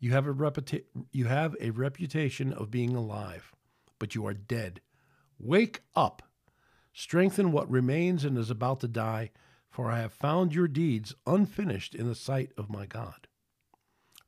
You 0.00 0.10
have 0.10 0.26
a 0.26 0.34
reputa- 0.34 0.86
you 1.12 1.26
have 1.26 1.54
a 1.60 1.70
reputation 1.70 2.52
of 2.52 2.72
being 2.72 2.96
alive, 2.96 3.52
but 4.00 4.16
you 4.16 4.26
are 4.26 4.34
dead. 4.34 4.80
Wake 5.38 5.82
up. 5.94 6.24
Strengthen 6.92 7.52
what 7.52 7.70
remains 7.70 8.24
and 8.24 8.36
is 8.36 8.50
about 8.50 8.80
to 8.80 8.88
die, 8.88 9.30
for 9.70 9.88
I 9.88 10.00
have 10.00 10.12
found 10.12 10.52
your 10.52 10.66
deeds 10.66 11.14
unfinished 11.28 11.94
in 11.94 12.08
the 12.08 12.16
sight 12.16 12.50
of 12.58 12.68
my 12.68 12.86
God. 12.86 13.28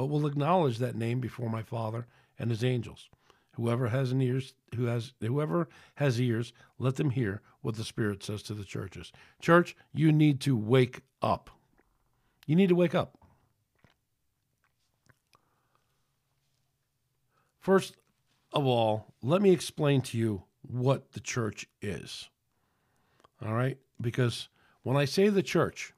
but 0.00 0.08
will 0.08 0.26
acknowledge 0.26 0.78
that 0.78 0.96
name 0.96 1.20
before 1.20 1.50
my 1.50 1.62
Father 1.62 2.06
and 2.38 2.48
his 2.48 2.64
angels. 2.64 3.10
Whoever 3.56 3.88
has 3.88 4.14
ears, 4.14 4.54
who 4.74 4.86
has 4.86 5.12
whoever 5.20 5.68
has 5.96 6.18
ears, 6.18 6.54
let 6.78 6.96
them 6.96 7.10
hear 7.10 7.42
what 7.60 7.76
the 7.76 7.84
Spirit 7.84 8.24
says 8.24 8.42
to 8.44 8.54
the 8.54 8.64
churches. 8.64 9.12
Church, 9.42 9.76
you 9.92 10.10
need 10.10 10.40
to 10.40 10.56
wake 10.56 11.02
up. 11.20 11.50
You 12.46 12.56
need 12.56 12.70
to 12.70 12.74
wake 12.74 12.94
up. 12.94 13.18
First 17.58 17.98
of 18.54 18.64
all, 18.64 19.12
let 19.22 19.42
me 19.42 19.50
explain 19.50 20.00
to 20.00 20.16
you 20.16 20.44
what 20.62 21.12
the 21.12 21.20
church 21.20 21.66
is. 21.82 22.30
All 23.44 23.52
right? 23.52 23.76
Because 24.00 24.48
when 24.82 24.96
I 24.96 25.04
say 25.04 25.28
the 25.28 25.42
church, 25.42 25.92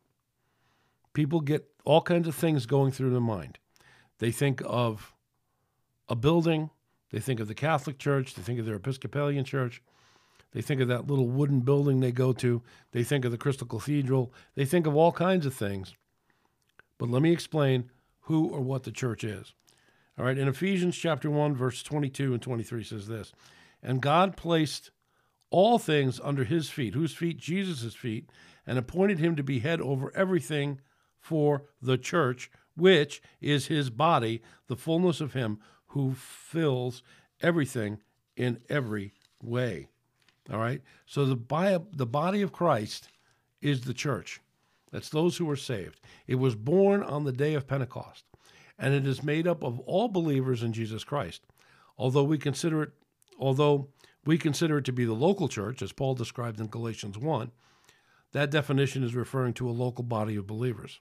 people 1.12 1.40
get 1.40 1.68
all 1.84 2.00
kinds 2.00 2.26
of 2.26 2.34
things 2.34 2.66
going 2.66 2.90
through 2.90 3.10
their 3.10 3.20
mind. 3.20 3.60
They 4.22 4.30
think 4.30 4.62
of 4.64 5.16
a 6.08 6.14
building, 6.14 6.70
they 7.10 7.18
think 7.18 7.40
of 7.40 7.48
the 7.48 7.56
Catholic 7.56 7.98
Church, 7.98 8.34
they 8.34 8.42
think 8.42 8.60
of 8.60 8.66
their 8.66 8.76
Episcopalian 8.76 9.44
Church, 9.44 9.82
they 10.52 10.62
think 10.62 10.80
of 10.80 10.86
that 10.86 11.08
little 11.08 11.26
wooden 11.26 11.62
building 11.62 11.98
they 11.98 12.12
go 12.12 12.32
to, 12.34 12.62
they 12.92 13.02
think 13.02 13.24
of 13.24 13.32
the 13.32 13.36
Crystal 13.36 13.66
Cathedral, 13.66 14.32
they 14.54 14.64
think 14.64 14.86
of 14.86 14.94
all 14.94 15.10
kinds 15.10 15.44
of 15.44 15.54
things. 15.54 15.96
But 16.98 17.10
let 17.10 17.20
me 17.20 17.32
explain 17.32 17.90
who 18.20 18.46
or 18.46 18.60
what 18.60 18.84
the 18.84 18.92
church 18.92 19.24
is. 19.24 19.54
All 20.16 20.24
right, 20.24 20.38
in 20.38 20.46
Ephesians 20.46 20.96
chapter 20.96 21.28
1 21.28 21.56
verse 21.56 21.82
22 21.82 22.32
and 22.32 22.40
23 22.40 22.84
says 22.84 23.08
this, 23.08 23.32
and 23.82 24.00
God 24.00 24.36
placed 24.36 24.92
all 25.50 25.80
things 25.80 26.20
under 26.22 26.44
his 26.44 26.70
feet, 26.70 26.94
whose 26.94 27.12
feet? 27.12 27.38
Jesus' 27.38 27.96
feet, 27.96 28.30
and 28.68 28.78
appointed 28.78 29.18
him 29.18 29.34
to 29.34 29.42
be 29.42 29.58
head 29.58 29.80
over 29.80 30.14
everything 30.14 30.78
for 31.18 31.64
the 31.82 31.98
church, 31.98 32.52
which 32.76 33.22
is 33.40 33.66
his 33.66 33.90
body, 33.90 34.42
the 34.66 34.76
fullness 34.76 35.20
of 35.20 35.34
him 35.34 35.58
who 35.88 36.14
fills 36.14 37.02
everything 37.40 38.00
in 38.36 38.60
every 38.68 39.12
way. 39.42 39.88
All 40.50 40.58
right? 40.58 40.82
So 41.06 41.24
the, 41.24 41.36
bi- 41.36 41.78
the 41.92 42.06
body 42.06 42.42
of 42.42 42.52
Christ 42.52 43.08
is 43.60 43.82
the 43.82 43.94
church. 43.94 44.40
That's 44.90 45.08
those 45.08 45.36
who 45.36 45.48
are 45.50 45.56
saved. 45.56 46.00
It 46.26 46.34
was 46.36 46.54
born 46.54 47.02
on 47.02 47.24
the 47.24 47.32
day 47.32 47.54
of 47.54 47.66
Pentecost, 47.66 48.24
and 48.78 48.92
it 48.92 49.06
is 49.06 49.22
made 49.22 49.46
up 49.46 49.62
of 49.62 49.80
all 49.80 50.08
believers 50.08 50.62
in 50.62 50.72
Jesus 50.72 51.04
Christ. 51.04 51.42
Although 51.96 52.24
we 52.24 52.38
consider 52.38 52.82
it, 52.82 52.90
although 53.38 53.88
we 54.24 54.38
consider 54.38 54.78
it 54.78 54.84
to 54.84 54.92
be 54.92 55.04
the 55.04 55.14
local 55.14 55.48
church, 55.48 55.82
as 55.82 55.92
Paul 55.92 56.14
described 56.14 56.60
in 56.60 56.66
Galatians 56.66 57.16
1, 57.16 57.50
that 58.32 58.50
definition 58.50 59.02
is 59.02 59.14
referring 59.14 59.54
to 59.54 59.68
a 59.68 59.72
local 59.72 60.04
body 60.04 60.36
of 60.36 60.46
believers. 60.46 61.00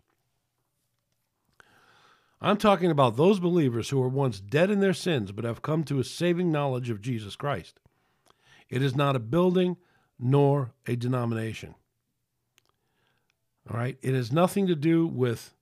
I'm 2.41 2.57
talking 2.57 2.89
about 2.89 3.17
those 3.17 3.39
believers 3.39 3.89
who 3.89 3.99
were 3.99 4.09
once 4.09 4.39
dead 4.39 4.71
in 4.71 4.79
their 4.79 4.93
sins 4.93 5.31
but 5.31 5.45
have 5.45 5.61
come 5.61 5.83
to 5.85 5.99
a 5.99 6.03
saving 6.03 6.51
knowledge 6.51 6.89
of 6.89 7.01
Jesus 7.01 7.35
Christ. 7.35 7.79
It 8.69 8.81
is 8.81 8.95
not 8.95 9.15
a 9.15 9.19
building 9.19 9.77
nor 10.17 10.71
a 10.87 10.95
denomination. 10.95 11.75
All 13.69 13.77
right? 13.77 13.97
It 14.01 14.15
has 14.15 14.31
nothing 14.31 14.65
to 14.67 14.75
do 14.75 15.05
with 15.05 15.53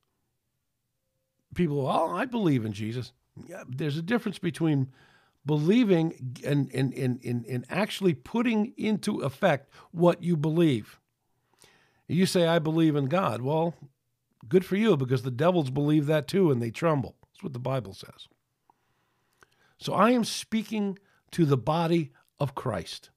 people, 1.54 1.86
oh, 1.86 2.16
I 2.16 2.26
believe 2.26 2.64
in 2.64 2.72
Jesus. 2.72 3.12
Yeah, 3.48 3.64
there's 3.68 3.98
a 3.98 4.02
difference 4.02 4.40
between 4.40 4.88
believing 5.46 6.36
and, 6.46 6.70
and, 6.74 6.94
and, 6.94 7.20
and, 7.24 7.46
and 7.46 7.66
actually 7.70 8.14
putting 8.14 8.74
into 8.78 9.22
effect 9.22 9.70
what 9.92 10.24
you 10.24 10.38
believe. 10.38 11.00
You 12.08 12.26
say, 12.26 12.48
I 12.48 12.60
believe 12.60 12.96
in 12.96 13.06
God. 13.06 13.42
Well, 13.42 13.76
good 14.48 14.66
for 14.66 14.76
you 14.76 14.96
because 14.96 15.24
the 15.24 15.32
devils 15.32 15.70
believe 15.70 16.06
that 16.06 16.28
too 16.28 16.52
and 16.52 16.62
they 16.62 16.72
tremble. 16.72 17.16
That's 17.22 17.44
what 17.44 17.54
the 17.54 17.60
Bible 17.60 17.94
says. 17.94 18.28
So 19.78 19.94
I 19.94 20.12
am 20.12 20.24
speaking 20.24 20.98
to 21.32 21.46
the 21.46 21.58
body 21.58 22.12
of 22.40 22.56
Christ, 22.56 23.10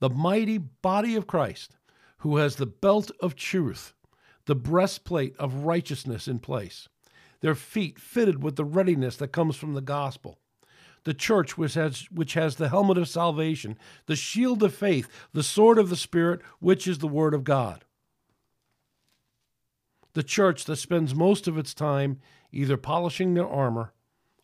the 0.00 0.10
mighty 0.10 0.58
body 0.58 1.16
of 1.16 1.26
Christ, 1.26 1.76
who 2.18 2.36
has 2.36 2.56
the 2.56 2.66
belt 2.66 3.10
of 3.20 3.34
truth, 3.34 3.94
the 4.46 4.54
breastplate 4.54 5.36
of 5.38 5.64
righteousness 5.64 6.28
in 6.28 6.38
place, 6.38 6.88
their 7.40 7.54
feet 7.54 7.98
fitted 7.98 8.42
with 8.42 8.56
the 8.56 8.64
readiness 8.64 9.16
that 9.16 9.32
comes 9.32 9.56
from 9.56 9.74
the 9.74 9.80
gospel. 9.80 10.38
The 11.04 11.14
church, 11.14 11.58
which 11.58 11.74
has, 11.74 12.06
which 12.12 12.34
has 12.34 12.56
the 12.56 12.68
helmet 12.68 12.96
of 12.96 13.08
salvation, 13.08 13.76
the 14.06 14.14
shield 14.14 14.62
of 14.62 14.72
faith, 14.72 15.08
the 15.32 15.42
sword 15.42 15.76
of 15.76 15.90
the 15.90 15.96
Spirit, 15.96 16.40
which 16.60 16.86
is 16.86 16.98
the 16.98 17.08
word 17.08 17.34
of 17.34 17.42
God 17.42 17.84
the 20.14 20.22
church 20.22 20.64
that 20.64 20.76
spends 20.76 21.14
most 21.14 21.48
of 21.48 21.56
its 21.56 21.74
time 21.74 22.20
either 22.50 22.76
polishing 22.76 23.34
their 23.34 23.48
armor 23.48 23.92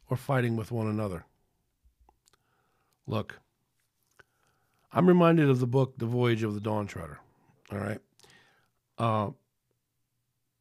or 0.09 0.17
fighting 0.17 0.57
with 0.57 0.73
one 0.73 0.87
another. 0.87 1.27
Look, 3.07 3.41
I'm 4.93 5.07
reminded 5.07 5.49
of 5.49 5.61
the 5.61 5.67
book 5.67 5.99
The 5.99 6.07
Voyage 6.07 6.43
of 6.43 6.55
the 6.55 6.61
Dawn 6.61 6.87
Treader. 6.87 7.19
All 7.71 7.79
right. 7.79 8.01
Uh, 8.97 9.31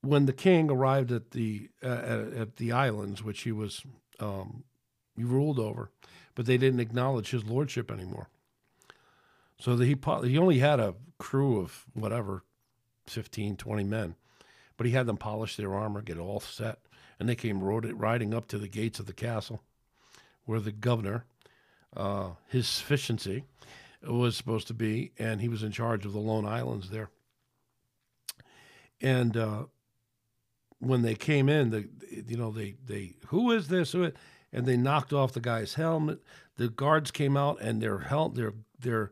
when 0.01 0.25
the 0.25 0.33
king 0.33 0.69
arrived 0.69 1.11
at 1.11 1.31
the 1.31 1.69
uh, 1.83 2.25
at, 2.35 2.57
the 2.57 2.71
islands, 2.71 3.23
which 3.23 3.41
he 3.41 3.51
was 3.51 3.83
um, 4.19 4.63
he 5.15 5.23
ruled 5.23 5.59
over, 5.59 5.91
but 6.35 6.45
they 6.45 6.57
didn't 6.57 6.79
acknowledge 6.79 7.31
his 7.31 7.45
lordship 7.45 7.89
anymore. 7.89 8.29
So 9.59 9.75
he 9.77 9.97
he 10.23 10.37
only 10.37 10.59
had 10.59 10.79
a 10.79 10.95
crew 11.17 11.59
of 11.59 11.85
whatever, 11.93 12.43
15, 13.07 13.57
20 13.57 13.83
men 13.83 14.15
but 14.77 14.85
he 14.85 14.93
had 14.93 15.07
them 15.07 15.17
polish 15.17 15.55
their 15.55 15.73
armor, 15.73 16.01
get 16.01 16.19
all 16.19 16.39
set, 16.39 16.79
and 17.19 17.27
they 17.27 17.35
came 17.35 17.63
riding 17.63 18.33
up 18.33 18.47
to 18.47 18.57
the 18.57 18.67
gates 18.67 18.99
of 18.99 19.07
the 19.07 19.13
castle, 19.13 19.61
where 20.45 20.59
the 20.59 20.71
governor, 20.71 21.25
uh, 21.95 22.29
his 22.47 22.67
sufficiency, 22.67 23.43
was 24.07 24.37
supposed 24.37 24.67
to 24.67 24.73
be, 24.73 25.11
and 25.17 25.41
he 25.41 25.49
was 25.49 25.63
in 25.63 25.71
charge 25.71 26.05
of 26.05 26.13
the 26.13 26.19
Lone 26.19 26.45
Islands 26.45 26.89
there. 26.91 27.09
And 29.01 29.35
uh, 29.35 29.63
when 30.79 31.01
they 31.01 31.15
came 31.15 31.49
in, 31.49 31.71
the 31.71 31.89
you 32.09 32.37
know 32.37 32.51
they 32.51 32.75
they 32.85 33.15
who 33.27 33.51
is 33.51 33.67
this? 33.67 33.91
Who 33.91 34.05
is, 34.05 34.13
and 34.53 34.65
they 34.65 34.77
knocked 34.77 35.13
off 35.13 35.33
the 35.33 35.39
guy's 35.39 35.73
helmet. 35.75 36.19
The 36.55 36.69
guards 36.69 37.11
came 37.11 37.35
out, 37.35 37.61
and 37.61 37.81
their 37.81 37.99
helmet, 37.99 38.35
their 38.35 38.53
their 38.79 39.11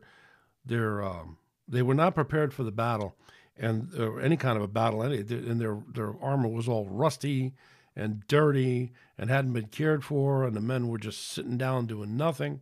their 0.64 1.02
um, 1.02 1.38
they 1.68 1.82
were 1.82 1.94
not 1.94 2.14
prepared 2.14 2.52
for 2.52 2.64
the 2.64 2.72
battle 2.72 3.16
and 3.58 3.92
or 3.98 4.20
any 4.20 4.36
kind 4.36 4.56
of 4.56 4.62
a 4.62 4.68
battle. 4.68 5.02
And 5.02 5.60
their 5.60 5.78
their 5.92 6.14
armor 6.20 6.48
was 6.48 6.68
all 6.68 6.88
rusty 6.88 7.54
and 7.94 8.26
dirty 8.28 8.92
and 9.16 9.30
hadn't 9.30 9.52
been 9.52 9.68
cared 9.68 10.04
for, 10.04 10.44
and 10.44 10.54
the 10.54 10.60
men 10.60 10.88
were 10.88 10.98
just 10.98 11.28
sitting 11.28 11.56
down 11.56 11.86
doing 11.86 12.16
nothing. 12.16 12.60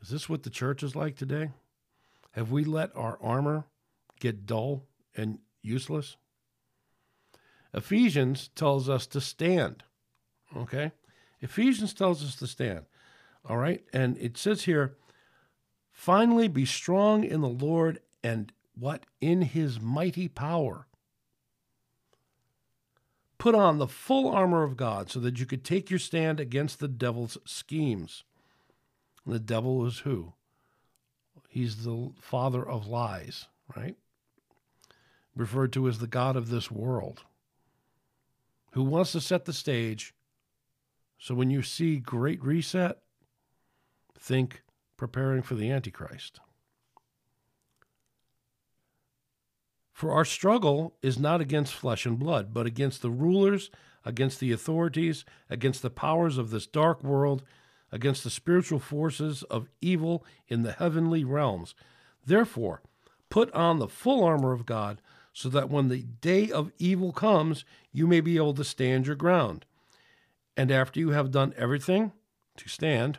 Is 0.00 0.08
this 0.08 0.28
what 0.28 0.44
the 0.44 0.50
church 0.50 0.82
is 0.82 0.94
like 0.94 1.16
today? 1.16 1.50
Have 2.32 2.52
we 2.52 2.64
let 2.64 2.94
our 2.94 3.18
armor 3.20 3.64
get 4.20 4.46
dull 4.46 4.84
and 5.16 5.38
useless? 5.62 6.16
Ephesians 7.74 8.48
tells 8.54 8.88
us 8.88 9.06
to 9.08 9.20
stand. 9.20 9.82
Okay? 10.56 10.92
Ephesians 11.40 11.92
tells 11.92 12.24
us 12.24 12.36
to 12.36 12.46
stand. 12.46 12.84
All 13.48 13.56
right? 13.56 13.82
And 13.92 14.16
it 14.18 14.38
says 14.38 14.64
here, 14.64 14.96
finally 15.92 16.46
be 16.46 16.64
strong 16.64 17.24
in 17.24 17.40
the 17.40 17.48
Lord 17.48 18.00
and 18.22 18.52
what? 18.78 19.04
In 19.20 19.42
his 19.42 19.80
mighty 19.80 20.28
power. 20.28 20.86
Put 23.38 23.54
on 23.54 23.78
the 23.78 23.86
full 23.86 24.28
armor 24.28 24.62
of 24.62 24.76
God 24.76 25.10
so 25.10 25.20
that 25.20 25.38
you 25.38 25.46
could 25.46 25.64
take 25.64 25.90
your 25.90 25.98
stand 25.98 26.40
against 26.40 26.78
the 26.78 26.88
devil's 26.88 27.38
schemes. 27.44 28.24
And 29.24 29.34
the 29.34 29.40
devil 29.40 29.84
is 29.86 30.00
who? 30.00 30.32
He's 31.48 31.84
the 31.84 32.12
father 32.20 32.66
of 32.66 32.86
lies, 32.86 33.46
right? 33.76 33.96
Referred 35.34 35.72
to 35.74 35.88
as 35.88 35.98
the 35.98 36.06
God 36.06 36.36
of 36.36 36.48
this 36.48 36.70
world, 36.70 37.22
who 38.72 38.82
wants 38.82 39.12
to 39.12 39.20
set 39.20 39.44
the 39.44 39.52
stage. 39.52 40.14
So 41.18 41.34
when 41.34 41.50
you 41.50 41.62
see 41.62 41.96
Great 41.98 42.42
Reset, 42.42 42.98
think 44.18 44.62
preparing 44.96 45.42
for 45.42 45.54
the 45.54 45.70
Antichrist. 45.70 46.40
For 49.96 50.12
our 50.12 50.26
struggle 50.26 50.94
is 51.00 51.18
not 51.18 51.40
against 51.40 51.72
flesh 51.72 52.04
and 52.04 52.18
blood, 52.18 52.52
but 52.52 52.66
against 52.66 53.00
the 53.00 53.08
rulers, 53.08 53.70
against 54.04 54.40
the 54.40 54.52
authorities, 54.52 55.24
against 55.48 55.80
the 55.80 55.88
powers 55.88 56.36
of 56.36 56.50
this 56.50 56.66
dark 56.66 57.02
world, 57.02 57.42
against 57.90 58.22
the 58.22 58.28
spiritual 58.28 58.78
forces 58.78 59.42
of 59.44 59.70
evil 59.80 60.22
in 60.48 60.64
the 60.64 60.72
heavenly 60.72 61.24
realms. 61.24 61.74
Therefore, 62.26 62.82
put 63.30 63.50
on 63.54 63.78
the 63.78 63.88
full 63.88 64.22
armor 64.22 64.52
of 64.52 64.66
God, 64.66 65.00
so 65.32 65.48
that 65.48 65.70
when 65.70 65.88
the 65.88 66.02
day 66.02 66.50
of 66.50 66.72
evil 66.78 67.10
comes, 67.10 67.64
you 67.90 68.06
may 68.06 68.20
be 68.20 68.36
able 68.36 68.52
to 68.52 68.64
stand 68.64 69.06
your 69.06 69.16
ground. 69.16 69.64
And 70.58 70.70
after 70.70 71.00
you 71.00 71.12
have 71.12 71.30
done 71.30 71.54
everything 71.56 72.12
to 72.58 72.68
stand, 72.68 73.18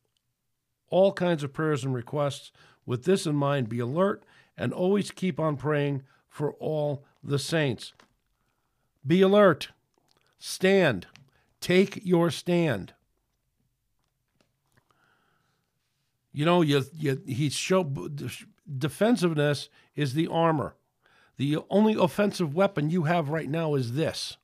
all 0.91 1.11
kinds 1.11 1.43
of 1.43 1.53
prayers 1.53 1.83
and 1.83 1.95
requests. 1.95 2.51
With 2.85 3.05
this 3.05 3.25
in 3.25 3.35
mind, 3.35 3.69
be 3.69 3.79
alert 3.79 4.23
and 4.55 4.71
always 4.71 5.09
keep 5.09 5.39
on 5.39 5.57
praying 5.57 6.03
for 6.29 6.53
all 6.53 7.03
the 7.23 7.39
saints. 7.39 7.93
Be 9.05 9.21
alert. 9.21 9.69
Stand. 10.37 11.07
Take 11.59 12.01
your 12.03 12.29
stand. 12.29 12.93
You 16.33 16.45
know, 16.45 16.61
you, 16.61 16.85
you, 16.93 17.21
he 17.25 17.49
show 17.49 17.83
defensiveness 18.77 19.69
is 19.95 20.13
the 20.13 20.27
armor. 20.27 20.75
The 21.37 21.57
only 21.69 21.95
offensive 21.95 22.53
weapon 22.53 22.89
you 22.89 23.03
have 23.03 23.29
right 23.29 23.49
now 23.49 23.75
is 23.75 23.93
this 23.93 24.37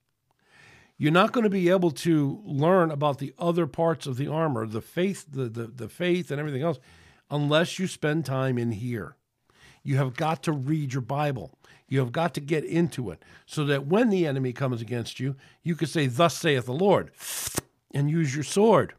you're 0.98 1.12
not 1.12 1.32
going 1.32 1.44
to 1.44 1.50
be 1.50 1.70
able 1.70 1.92
to 1.92 2.42
learn 2.44 2.90
about 2.90 3.20
the 3.20 3.34
other 3.38 3.68
parts 3.68 4.08
of 4.08 4.18
the 4.18 4.28
armor, 4.28 4.66
the 4.66 4.82
faith, 4.82 5.26
the, 5.30 5.48
the, 5.48 5.68
the 5.68 5.90
faith 5.90 6.32
and 6.32 6.40
everything 6.40 6.64
else, 6.64 6.80
unless 7.30 7.78
you 7.78 7.88
spend 7.88 8.26
time 8.26 8.58
in 8.58 8.72
here. 8.72 9.16
You 9.84 9.98
have 9.98 10.16
got 10.16 10.44
to 10.44 10.52
read 10.52 10.94
your 10.94 11.02
Bible. 11.02 11.52
You 11.88 12.00
have 12.00 12.12
got 12.12 12.34
to 12.34 12.42
get 12.42 12.66
into 12.66 13.12
it 13.12 13.24
so 13.46 13.64
that 13.66 13.86
when 13.86 14.10
the 14.10 14.26
enemy 14.26 14.54
comes 14.54 14.82
against 14.82 15.20
you, 15.20 15.36
you 15.64 15.76
can 15.76 15.88
say, 15.88 16.08
Thus 16.08 16.36
saith 16.36 16.66
the 16.66 16.74
Lord, 16.74 17.12
and 17.94 18.10
use 18.10 18.34
your 18.36 18.44
sword. 18.44 18.94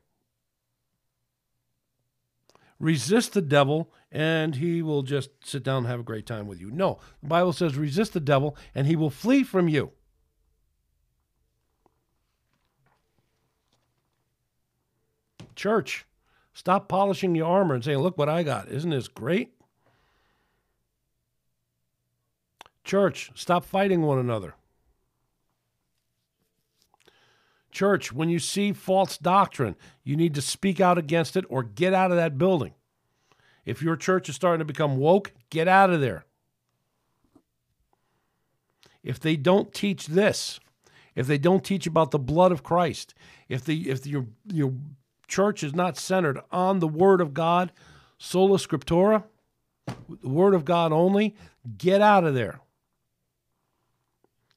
Resist 2.80 3.32
the 3.32 3.42
devil, 3.42 3.92
and 4.12 4.54
he 4.54 4.82
will 4.82 5.02
just 5.02 5.30
sit 5.44 5.64
down 5.64 5.78
and 5.78 5.86
have 5.88 6.00
a 6.00 6.04
great 6.04 6.26
time 6.26 6.46
with 6.46 6.60
you. 6.60 6.70
No, 6.70 7.00
the 7.20 7.28
Bible 7.28 7.52
says, 7.52 7.76
resist 7.76 8.12
the 8.12 8.20
devil, 8.20 8.56
and 8.74 8.86
he 8.86 8.94
will 8.94 9.10
flee 9.10 9.42
from 9.42 9.68
you. 9.68 9.90
Church, 15.58 16.06
stop 16.54 16.88
polishing 16.88 17.34
your 17.34 17.48
armor 17.48 17.74
and 17.74 17.82
saying, 17.82 17.98
Look 17.98 18.16
what 18.16 18.28
I 18.28 18.44
got. 18.44 18.68
Isn't 18.68 18.90
this 18.90 19.08
great? 19.08 19.50
Church, 22.84 23.32
stop 23.34 23.64
fighting 23.64 24.02
one 24.02 24.20
another. 24.20 24.54
Church, 27.72 28.12
when 28.12 28.28
you 28.28 28.38
see 28.38 28.72
false 28.72 29.18
doctrine, 29.18 29.74
you 30.04 30.16
need 30.16 30.32
to 30.36 30.40
speak 30.40 30.80
out 30.80 30.96
against 30.96 31.36
it 31.36 31.44
or 31.48 31.64
get 31.64 31.92
out 31.92 32.12
of 32.12 32.16
that 32.16 32.38
building. 32.38 32.74
If 33.64 33.82
your 33.82 33.96
church 33.96 34.28
is 34.28 34.36
starting 34.36 34.60
to 34.60 34.64
become 34.64 34.96
woke, 34.96 35.32
get 35.50 35.66
out 35.66 35.90
of 35.90 36.00
there. 36.00 36.24
If 39.02 39.18
they 39.18 39.34
don't 39.34 39.74
teach 39.74 40.06
this, 40.06 40.60
if 41.16 41.26
they 41.26 41.36
don't 41.36 41.64
teach 41.64 41.84
about 41.84 42.12
the 42.12 42.18
blood 42.20 42.52
of 42.52 42.62
Christ, 42.62 43.12
if 43.48 43.64
the 43.64 43.90
if 43.90 44.06
your 44.06 44.26
your 44.46 44.72
church 45.28 45.62
is 45.62 45.74
not 45.74 45.96
centered 45.96 46.40
on 46.50 46.80
the 46.80 46.88
Word 46.88 47.20
of 47.20 47.34
God, 47.34 47.70
sola 48.18 48.58
scriptura, 48.58 49.24
the 49.86 50.28
Word 50.28 50.54
of 50.54 50.64
God 50.64 50.92
only, 50.92 51.36
get 51.76 52.00
out 52.00 52.24
of 52.24 52.34
there. 52.34 52.60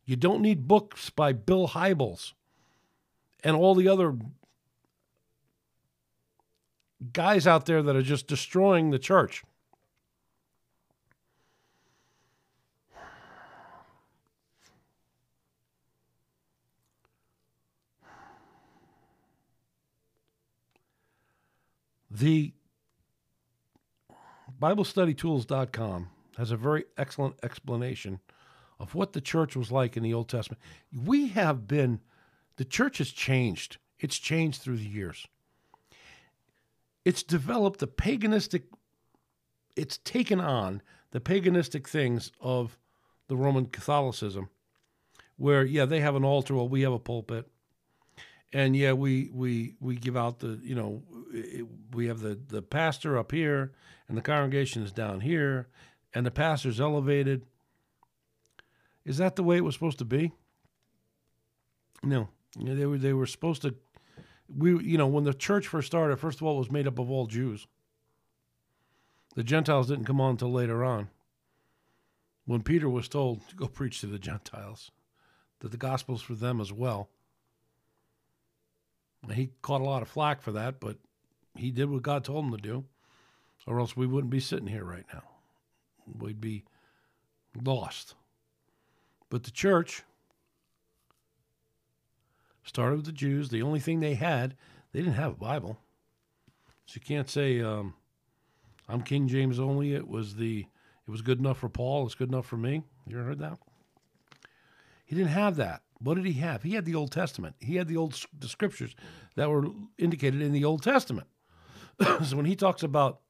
You 0.06 0.16
don't 0.16 0.42
need 0.42 0.68
books 0.68 1.10
by 1.10 1.34
Bill 1.34 1.70
Hybels 1.70 2.34
and 3.44 3.56
all 3.56 3.76
the 3.76 3.88
other 3.88 4.16
guys 7.14 7.48
out 7.48 7.66
there 7.66 7.82
that 7.82 7.96
are 7.96 8.02
just 8.02 8.28
destroying 8.28 8.90
the 8.90 9.00
church. 9.00 9.44
The 22.14 22.54
BibleStudyTools.com 24.62 26.10
has 26.38 26.52
a 26.52 26.58
very 26.58 26.84
excellent 26.98 27.36
explanation 27.42 28.20
of 28.82 28.94
what 28.94 29.14
the 29.14 29.22
church 29.22 29.56
was 29.56 29.72
like 29.72 29.96
in 29.96 30.04
the 30.04 30.14
Old 30.14 30.28
Testament. 30.28 30.62
We 30.94 31.30
have 31.30 31.68
been, 31.68 32.02
the 32.58 32.66
church 32.66 32.98
has 32.98 33.12
changed. 33.12 33.78
It's 33.98 34.18
changed 34.18 34.62
through 34.62 34.78
the 34.78 34.84
years. 34.84 35.26
It's 37.06 37.24
developed 37.24 37.80
the 37.80 37.88
paganistic, 37.88 38.64
it's 39.78 39.98
taken 40.00 40.42
on 40.42 40.82
the 41.12 41.22
paganistic 41.22 41.88
things 41.88 42.32
of 42.42 42.78
the 43.30 43.38
Roman 43.38 43.68
Catholicism, 43.68 44.50
where, 45.38 45.64
yeah, 45.64 45.86
they 45.86 46.02
have 46.02 46.16
an 46.16 46.26
altar, 46.26 46.56
well, 46.56 46.68
we 46.68 46.82
have 46.82 46.92
a 46.92 47.00
pulpit 47.00 47.48
and 48.54 48.76
yeah, 48.76 48.94
we 48.94 49.30
we 49.34 49.76
we 49.80 49.96
give 49.96 50.18
out 50.18 50.40
the 50.40 50.60
you 50.64 50.76
know 50.76 51.04
we 51.94 52.08
have 52.08 52.20
the 52.20 52.40
the 52.48 52.62
pastor 52.62 53.18
up 53.18 53.32
here 53.32 53.72
and 54.08 54.18
the 54.18 54.22
congregation 54.22 54.84
is 54.84 54.92
down 54.92 55.22
here, 55.22 55.70
and 56.14 56.26
the 56.26 56.32
pastor's 56.32 56.82
elevated. 56.82 57.46
Is 59.06 59.18
that 59.18 59.38
the 59.38 59.44
way 59.44 59.58
it 59.58 59.64
was 59.64 59.74
supposed 59.74 60.00
to 60.00 60.06
be? 60.06 60.34
No, 62.04 62.28
they 62.58 62.86
were 62.86 62.98
they 62.98 63.14
were 63.14 63.26
supposed 63.26 63.62
to. 63.62 63.76
We 64.54 64.84
you 64.84 64.98
know 64.98 65.08
when 65.08 65.24
the 65.24 65.34
church 65.34 65.68
first 65.68 65.88
started, 65.88 66.18
first 66.18 66.42
of 66.42 66.48
all, 66.48 66.56
it 66.56 66.60
was 66.60 66.72
made 66.72 66.88
up 66.88 67.00
of 67.00 67.10
all 67.10 67.26
Jews. 67.26 67.68
The 69.36 69.44
Gentiles 69.44 69.88
didn't 69.88 70.06
come 70.06 70.20
on 70.20 70.32
until 70.32 70.52
later 70.52 70.84
on. 70.84 71.10
When 72.46 72.64
Peter 72.64 72.90
was 72.90 73.08
told 73.08 73.48
to 73.48 73.56
go 73.56 73.68
preach 73.68 74.02
to 74.02 74.08
the 74.08 74.20
Gentiles, 74.20 74.92
that 75.60 75.72
the 75.72 75.78
gospel's 75.78 76.22
for 76.22 76.36
them 76.36 76.60
as 76.60 76.74
well 76.74 77.08
he 79.30 79.52
caught 79.62 79.82
a 79.82 79.86
lot 79.86 80.02
of 80.02 80.08
flack 80.08 80.42
for 80.42 80.52
that, 80.54 80.80
but 80.80 80.98
he 81.56 81.72
did 81.72 81.90
what 81.90 82.02
God 82.02 82.24
told 82.24 82.46
him 82.46 82.52
to 82.52 82.58
do, 82.58 82.86
or 83.68 83.80
else 83.80 83.96
we 83.96 84.08
wouldn't 84.08 84.32
be 84.32 84.40
sitting 84.40 84.68
here 84.68 84.84
right 84.84 85.06
now. 85.14 85.24
We'd 86.20 86.42
be 86.42 86.64
lost. 87.64 88.16
But 89.30 89.44
the 89.44 89.52
church 89.52 90.04
started 92.64 92.98
with 92.98 93.06
the 93.06 93.12
Jews. 93.12 93.50
The 93.50 93.62
only 93.62 93.80
thing 93.80 94.00
they 94.00 94.16
had, 94.16 94.56
they 94.92 95.00
didn't 95.00 95.16
have 95.16 95.34
a 95.34 95.36
Bible. 95.36 95.78
So 96.86 96.96
you 96.96 97.02
can't 97.02 97.30
say, 97.30 97.62
um, 97.62 97.94
I'm 98.90 99.02
King 99.02 99.28
James 99.28 99.60
only. 99.60 99.94
It 99.94 100.08
was 100.08 100.36
the 100.36 100.66
it 101.08 101.12
was 101.12 101.22
good 101.22 101.40
enough 101.40 101.60
for 101.60 101.70
Paul. 101.70 102.06
It's 102.06 102.16
good 102.16 102.30
enough 102.30 102.46
for 102.46 102.58
me. 102.58 102.84
You 103.08 103.18
ever 103.18 103.28
heard 103.28 103.40
that? 103.40 103.58
He 105.06 105.16
didn't 105.16 105.32
have 105.32 105.56
that. 105.58 105.82
What 106.04 106.16
did 106.16 106.26
he 106.26 106.34
have? 106.34 106.64
He 106.64 106.74
had 106.74 106.86
the 106.86 106.96
Old 106.96 107.12
Testament. 107.12 107.56
He 107.60 107.76
had 107.76 107.88
the 107.88 107.98
old 107.98 108.20
the 108.38 108.48
scriptures 108.48 108.96
that 109.36 109.50
were 109.50 109.68
indicated 109.98 110.42
in 110.42 110.52
the 110.52 110.66
Old 110.66 110.84
Testament. 110.84 111.28
so 112.24 112.36
when 112.36 112.46
he 112.46 112.56
talks 112.56 112.82
about 112.84 113.22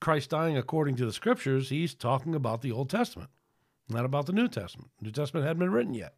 Christ 0.00 0.30
dying 0.30 0.56
according 0.56 0.96
to 0.96 1.06
the 1.06 1.12
scriptures, 1.12 1.70
he's 1.70 1.94
talking 1.94 2.34
about 2.34 2.60
the 2.60 2.72
Old 2.72 2.90
Testament. 2.90 3.30
not 3.88 4.04
about 4.04 4.26
the 4.26 4.32
New 4.32 4.48
Testament. 4.48 4.90
The 4.98 5.06
New 5.06 5.12
Testament 5.12 5.46
hadn't 5.46 5.60
been 5.60 5.72
written 5.72 5.94
yet. 5.94 6.14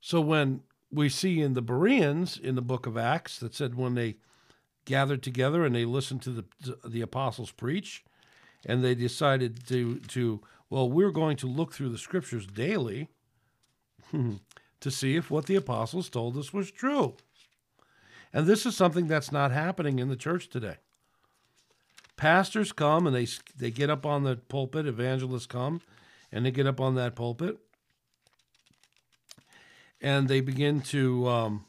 So 0.00 0.20
when 0.20 0.62
we 0.90 1.08
see 1.08 1.40
in 1.40 1.54
the 1.54 1.62
Bereans 1.62 2.36
in 2.36 2.54
the 2.54 2.62
book 2.62 2.86
of 2.86 2.96
Acts 2.96 3.38
that 3.38 3.54
said 3.54 3.74
when 3.74 3.94
they 3.94 4.16
gathered 4.84 5.22
together 5.22 5.64
and 5.64 5.74
they 5.74 5.84
listened 5.84 6.22
to 6.22 6.30
the 6.30 6.44
the 6.84 7.00
apostles 7.00 7.50
preach, 7.50 8.04
and 8.66 8.82
they 8.82 8.94
decided 8.94 9.66
to 9.68 9.98
to 10.00 10.40
well 10.70 10.90
we're 10.90 11.10
going 11.10 11.36
to 11.36 11.46
look 11.46 11.72
through 11.72 11.88
the 11.88 11.98
scriptures 11.98 12.46
daily 12.46 13.08
to 14.80 14.90
see 14.90 15.16
if 15.16 15.30
what 15.30 15.46
the 15.46 15.56
apostles 15.56 16.08
told 16.08 16.36
us 16.36 16.52
was 16.52 16.70
true. 16.70 17.14
And 18.32 18.46
this 18.46 18.64
is 18.64 18.76
something 18.76 19.06
that's 19.06 19.30
not 19.30 19.52
happening 19.52 19.98
in 19.98 20.08
the 20.08 20.16
church 20.16 20.48
today. 20.48 20.76
Pastors 22.16 22.72
come 22.72 23.06
and 23.06 23.14
they 23.14 23.26
they 23.56 23.70
get 23.70 23.90
up 23.90 24.06
on 24.06 24.22
the 24.24 24.36
pulpit, 24.36 24.86
evangelists 24.86 25.46
come 25.46 25.80
and 26.30 26.46
they 26.46 26.50
get 26.50 26.66
up 26.66 26.80
on 26.80 26.94
that 26.94 27.14
pulpit 27.14 27.58
and 30.02 30.28
they 30.28 30.40
begin 30.40 30.80
to 30.80 31.28
um, 31.28 31.64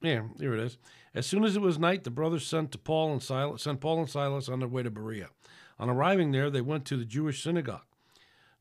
yeah, 0.00 0.22
here 0.38 0.54
it 0.54 0.60
is. 0.60 0.78
As 1.14 1.26
soon 1.26 1.44
as 1.44 1.56
it 1.56 1.62
was 1.62 1.78
night, 1.78 2.04
the 2.04 2.10
brothers 2.10 2.46
sent 2.46 2.72
to 2.72 2.78
Paul 2.78 3.12
and 3.12 3.22
Silas 3.22 3.62
sent 3.62 3.80
Paul 3.80 4.00
and 4.00 4.10
Silas 4.10 4.48
on 4.48 4.60
their 4.60 4.68
way 4.68 4.82
to 4.82 4.90
Berea. 4.90 5.28
On 5.78 5.88
arriving 5.88 6.32
there, 6.32 6.50
they 6.50 6.60
went 6.60 6.84
to 6.86 6.96
the 6.96 7.04
Jewish 7.04 7.42
synagogue. 7.42 7.82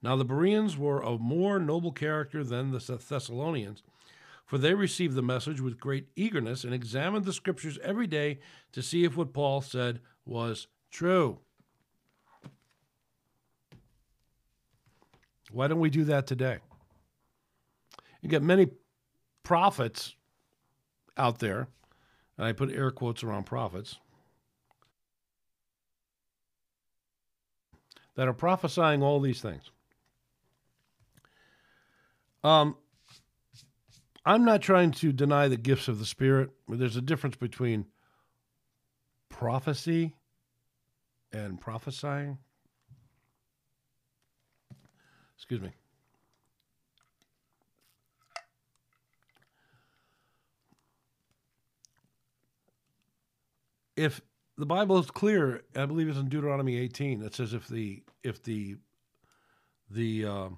Now 0.02 0.16
the 0.16 0.26
Bereans 0.26 0.78
were 0.78 1.04
of 1.04 1.20
more 1.20 1.60
noble 1.60 1.92
character 1.92 2.44
than 2.44 2.72
the 2.72 2.80
Thessalonians, 2.80 3.84
for 4.46 4.58
they 4.58 4.74
received 4.74 5.16
the 5.16 5.22
message 5.22 5.60
with 5.60 5.80
great 5.80 6.08
eagerness 6.16 6.64
and 6.64 6.74
examined 6.74 7.26
the 7.26 7.34
scriptures 7.34 7.80
every 7.84 8.08
day 8.08 8.40
to 8.72 8.82
see 8.82 9.04
if 9.04 9.18
what 9.18 9.34
Paul 9.34 9.62
said 9.62 10.00
was 10.26 10.68
true. 10.92 11.40
Why 15.52 15.68
don't 15.68 15.80
we 15.80 15.90
do 15.90 16.04
that 16.06 16.28
today? 16.28 16.60
You 18.22 18.30
get 18.30 18.44
many 18.44 18.68
prophets 19.44 20.16
out 21.18 21.40
there, 21.40 21.68
and 22.38 22.46
I 22.46 22.52
put 22.52 22.72
air 22.72 22.92
quotes 22.92 23.24
around 23.24 23.46
prophets, 23.46 23.98
that 28.16 28.28
are 28.28 28.34
prophesying 28.34 29.04
all 29.04 29.20
these 29.20 29.42
things. 29.42 29.70
Um, 32.44 32.76
I'm 34.26 34.44
not 34.44 34.62
trying 34.62 34.92
to 34.92 35.14
deny 35.14 35.48
the 35.48 35.58
gifts 35.58 35.88
of 35.88 36.00
the 36.00 36.06
Spirit. 36.06 36.50
But 36.68 36.80
there's 36.80 36.98
a 36.98 37.02
difference 37.02 37.38
between 37.38 37.86
prophecy 39.30 40.16
and 41.32 41.62
prophesying. 41.62 42.38
Excuse 45.38 45.62
me. 45.62 45.72
If 53.98 54.22
the 54.58 54.66
Bible 54.66 54.98
is 55.00 55.12
clear, 55.12 55.64
I 55.76 55.86
believe 55.86 56.08
it's 56.08 56.18
in 56.18 56.30
Deuteronomy 56.30 56.78
18 56.78 57.20
that 57.20 57.36
says 57.36 57.54
if 57.54 57.68
the 57.68 58.04
if 58.24 58.42
the 58.42 58.78
the 59.90 60.26
uh, 60.26 60.50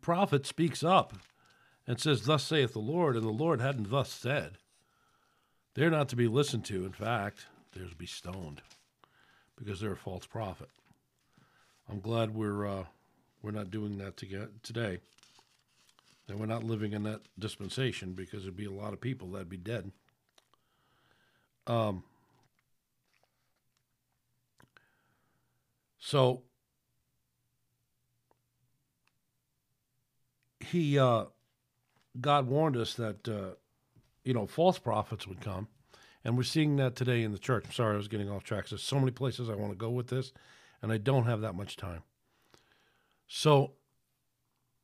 prophet 0.00 0.46
speaks 0.46 0.84
up 0.84 1.14
and 1.86 2.00
says, 2.00 2.22
"Thus 2.22 2.44
saith 2.44 2.72
the 2.72 2.78
Lord," 2.78 3.16
and 3.16 3.24
the 3.24 3.30
Lord 3.30 3.60
hadn't 3.60 3.90
thus 3.90 4.10
said, 4.10 4.58
they're 5.74 5.90
not 5.90 6.08
to 6.08 6.16
be 6.16 6.26
listened 6.26 6.64
to. 6.66 6.84
In 6.84 6.92
fact, 6.92 7.46
they're 7.72 7.86
to 7.86 7.94
be 7.94 8.06
stoned 8.06 8.62
because 9.56 9.80
they're 9.80 9.92
a 9.92 9.96
false 9.96 10.26
prophet. 10.26 10.68
I'm 11.88 12.00
glad 12.00 12.34
we're 12.34 12.66
uh, 12.66 12.84
we're 13.42 13.50
not 13.50 13.70
doing 13.70 13.98
that 13.98 14.16
today, 14.62 14.98
and 16.28 16.38
we're 16.38 16.46
not 16.46 16.64
living 16.64 16.92
in 16.92 17.02
that 17.04 17.22
dispensation 17.38 18.12
because 18.12 18.42
there'd 18.42 18.56
be 18.56 18.66
a 18.66 18.70
lot 18.70 18.92
of 18.92 19.00
people 19.00 19.28
that'd 19.30 19.48
be 19.48 19.56
dead. 19.56 19.90
Um, 21.66 22.02
so 25.98 26.42
he, 30.60 30.98
uh, 30.98 31.24
God 32.20 32.46
warned 32.46 32.76
us 32.76 32.94
that, 32.94 33.28
uh, 33.28 33.54
you 34.24 34.34
know, 34.34 34.46
false 34.46 34.78
prophets 34.78 35.26
would 35.26 35.40
come. 35.40 35.68
And 36.24 36.36
we're 36.36 36.42
seeing 36.42 36.76
that 36.76 36.96
today 36.96 37.22
in 37.22 37.32
the 37.32 37.38
church. 37.38 37.64
I'm 37.66 37.72
sorry, 37.72 37.94
I 37.94 37.96
was 37.96 38.08
getting 38.08 38.28
off 38.28 38.44
track. 38.44 38.68
There's 38.68 38.82
so 38.82 38.98
many 38.98 39.10
places 39.10 39.48
I 39.48 39.54
want 39.54 39.72
to 39.72 39.76
go 39.76 39.90
with 39.90 40.08
this, 40.08 40.32
and 40.82 40.92
I 40.92 40.98
don't 40.98 41.24
have 41.24 41.40
that 41.40 41.54
much 41.54 41.76
time. 41.76 42.02
So, 43.26 43.72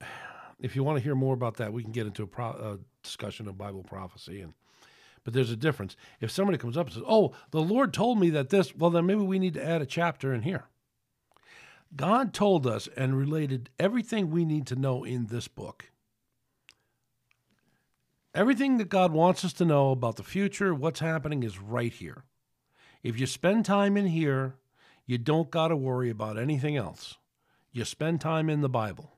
if 0.60 0.74
you 0.74 0.82
want 0.82 0.96
to 0.96 1.04
hear 1.04 1.14
more 1.14 1.34
about 1.34 1.58
that, 1.58 1.72
we 1.72 1.82
can 1.82 1.92
get 1.92 2.06
into 2.06 2.22
a, 2.22 2.26
pro- 2.26 2.46
a 2.46 2.78
discussion 3.02 3.48
of 3.48 3.58
Bible 3.58 3.82
prophecy 3.82 4.40
and 4.40 4.54
but 5.26 5.34
there's 5.34 5.50
a 5.50 5.56
difference. 5.56 5.96
If 6.20 6.30
somebody 6.30 6.56
comes 6.56 6.76
up 6.76 6.86
and 6.86 6.94
says, 6.94 7.02
Oh, 7.04 7.32
the 7.50 7.60
Lord 7.60 7.92
told 7.92 8.20
me 8.20 8.30
that 8.30 8.48
this, 8.48 8.76
well, 8.76 8.90
then 8.90 9.06
maybe 9.06 9.22
we 9.22 9.40
need 9.40 9.54
to 9.54 9.64
add 9.64 9.82
a 9.82 9.86
chapter 9.86 10.32
in 10.32 10.42
here. 10.42 10.66
God 11.96 12.32
told 12.32 12.64
us 12.64 12.88
and 12.96 13.18
related 13.18 13.68
everything 13.76 14.30
we 14.30 14.44
need 14.44 14.68
to 14.68 14.76
know 14.76 15.02
in 15.02 15.26
this 15.26 15.48
book. 15.48 15.90
Everything 18.36 18.78
that 18.78 18.88
God 18.88 19.10
wants 19.10 19.44
us 19.44 19.52
to 19.54 19.64
know 19.64 19.90
about 19.90 20.14
the 20.14 20.22
future, 20.22 20.72
what's 20.72 21.00
happening, 21.00 21.42
is 21.42 21.58
right 21.58 21.92
here. 21.92 22.22
If 23.02 23.18
you 23.18 23.26
spend 23.26 23.64
time 23.64 23.96
in 23.96 24.06
here, 24.06 24.54
you 25.06 25.18
don't 25.18 25.50
got 25.50 25.68
to 25.68 25.76
worry 25.76 26.08
about 26.08 26.38
anything 26.38 26.76
else. 26.76 27.16
You 27.72 27.84
spend 27.84 28.20
time 28.20 28.48
in 28.48 28.60
the 28.60 28.68
Bible. 28.68 29.15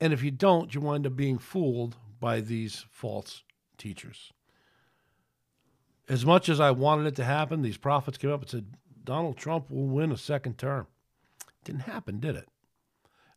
And 0.00 0.12
if 0.12 0.22
you 0.22 0.30
don't, 0.30 0.74
you 0.74 0.80
wind 0.80 1.06
up 1.06 1.16
being 1.16 1.38
fooled 1.38 1.96
by 2.20 2.40
these 2.40 2.84
false 2.90 3.42
teachers. 3.76 4.32
As 6.08 6.24
much 6.24 6.48
as 6.48 6.60
I 6.60 6.70
wanted 6.70 7.06
it 7.06 7.16
to 7.16 7.24
happen, 7.24 7.62
these 7.62 7.76
prophets 7.76 8.18
came 8.18 8.30
up 8.30 8.42
and 8.42 8.50
said, 8.50 8.74
Donald 9.04 9.36
Trump 9.36 9.70
will 9.70 9.86
win 9.86 10.12
a 10.12 10.16
second 10.16 10.58
term. 10.58 10.86
Didn't 11.64 11.82
happen, 11.82 12.20
did 12.20 12.36
it? 12.36 12.48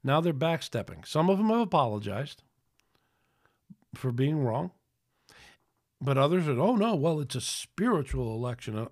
Now 0.04 0.22
they're 0.22 0.34
backstepping. 0.34 1.06
Some 1.06 1.30
of 1.30 1.38
them 1.38 1.50
have 1.50 1.60
apologized 1.60 2.44
for 3.94 4.12
being 4.12 4.44
wrong, 4.44 4.72
but 6.00 6.18
others 6.18 6.46
said, 6.46 6.58
oh 6.58 6.76
no, 6.76 6.96
well, 6.96 7.20
it's 7.20 7.36
a 7.36 7.42
spiritual 7.42 8.34
election. 8.34 8.78
Uh, 8.78 8.88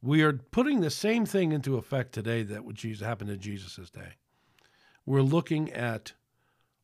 we 0.00 0.22
are 0.22 0.32
putting 0.32 0.80
the 0.80 0.90
same 0.90 1.26
thing 1.26 1.52
into 1.52 1.76
effect 1.76 2.12
today 2.12 2.42
that 2.42 2.64
would 2.64 2.80
happened 3.00 3.30
in 3.30 3.38
Jesus' 3.38 3.90
day. 3.90 4.14
We're 5.04 5.22
looking 5.22 5.72
at 5.72 6.12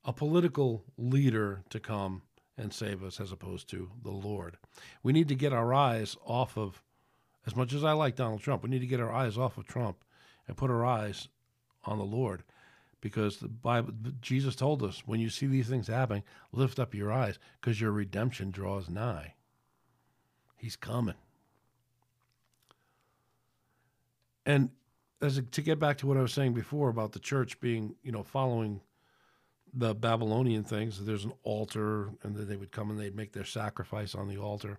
a 0.04 0.12
political 0.12 0.84
leader 0.96 1.62
to 1.70 1.80
come 1.80 2.22
and 2.56 2.72
save 2.72 3.02
us 3.02 3.20
as 3.20 3.30
opposed 3.30 3.68
to 3.70 3.90
the 4.02 4.10
Lord. 4.10 4.56
We 5.02 5.12
need 5.12 5.28
to 5.28 5.34
get 5.34 5.52
our 5.52 5.72
eyes 5.72 6.16
off 6.24 6.56
of, 6.58 6.82
as 7.46 7.54
much 7.54 7.72
as 7.72 7.84
I 7.84 7.92
like 7.92 8.16
Donald 8.16 8.40
Trump, 8.40 8.62
we 8.62 8.70
need 8.70 8.80
to 8.80 8.86
get 8.86 9.00
our 9.00 9.12
eyes 9.12 9.38
off 9.38 9.58
of 9.58 9.66
Trump 9.66 9.98
and 10.46 10.56
put 10.56 10.70
our 10.70 10.84
eyes 10.84 11.28
on 11.84 11.98
the 11.98 12.04
Lord. 12.04 12.42
Because 13.00 13.36
the 13.36 13.48
Bible, 13.48 13.92
Jesus 14.20 14.56
told 14.56 14.82
us, 14.82 15.04
when 15.06 15.20
you 15.20 15.30
see 15.30 15.46
these 15.46 15.68
things 15.68 15.86
happening, 15.86 16.24
lift 16.52 16.80
up 16.80 16.94
your 16.94 17.12
eyes, 17.12 17.38
because 17.60 17.80
your 17.80 17.92
redemption 17.92 18.50
draws 18.50 18.90
nigh. 18.90 19.34
He's 20.56 20.74
coming. 20.74 21.14
And 24.44 24.70
as 25.22 25.38
a, 25.38 25.42
to 25.42 25.62
get 25.62 25.78
back 25.78 25.98
to 25.98 26.08
what 26.08 26.16
I 26.16 26.22
was 26.22 26.32
saying 26.32 26.54
before 26.54 26.88
about 26.88 27.12
the 27.12 27.20
church 27.20 27.60
being, 27.60 27.94
you 28.02 28.10
know, 28.10 28.24
following 28.24 28.80
the 29.74 29.94
Babylonian 29.94 30.64
things. 30.64 31.04
There's 31.04 31.24
an 31.24 31.32
altar, 31.42 32.10
and 32.22 32.36
then 32.36 32.48
they 32.48 32.56
would 32.56 32.72
come 32.72 32.90
and 32.90 32.98
they'd 32.98 33.16
make 33.16 33.32
their 33.32 33.44
sacrifice 33.44 34.14
on 34.14 34.28
the 34.28 34.38
altar. 34.38 34.78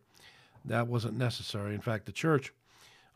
That 0.66 0.88
wasn't 0.88 1.18
necessary. 1.18 1.74
In 1.74 1.82
fact, 1.82 2.06
the 2.06 2.12
church. 2.12 2.54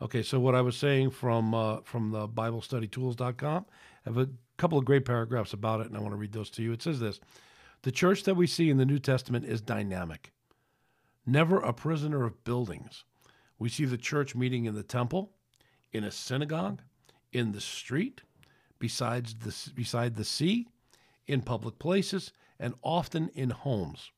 Okay, 0.01 0.23
so 0.23 0.39
what 0.39 0.55
I 0.55 0.61
was 0.61 0.75
saying 0.75 1.11
from 1.11 1.53
uh, 1.53 1.77
from 1.83 2.11
the 2.11 2.27
BibleStudyTools.com, 2.27 3.65
I 3.69 4.09
have 4.09 4.17
a 4.17 4.29
couple 4.57 4.77
of 4.77 4.85
great 4.85 5.05
paragraphs 5.05 5.53
about 5.53 5.81
it, 5.81 5.87
and 5.87 5.97
I 5.97 5.99
want 5.99 6.13
to 6.13 6.17
read 6.17 6.33
those 6.33 6.49
to 6.51 6.63
you. 6.63 6.71
It 6.73 6.81
says 6.81 6.99
this: 6.99 7.19
The 7.83 7.91
church 7.91 8.23
that 8.23 8.35
we 8.35 8.47
see 8.47 8.69
in 8.69 8.77
the 8.77 8.85
New 8.85 8.99
Testament 8.99 9.45
is 9.45 9.61
dynamic, 9.61 10.31
never 11.25 11.59
a 11.59 11.73
prisoner 11.73 12.25
of 12.25 12.43
buildings. 12.43 13.03
We 13.59 13.69
see 13.69 13.85
the 13.85 13.97
church 13.97 14.35
meeting 14.35 14.65
in 14.65 14.75
the 14.75 14.83
temple, 14.83 15.31
in 15.93 16.03
a 16.03 16.11
synagogue, 16.11 16.81
in 17.31 17.51
the 17.51 17.61
street, 17.61 18.21
besides 18.79 19.35
the 19.35 19.71
beside 19.73 20.15
the 20.15 20.25
sea, 20.25 20.67
in 21.27 21.41
public 21.41 21.79
places, 21.79 22.31
and 22.59 22.73
often 22.81 23.29
in 23.33 23.49
homes. 23.49 24.11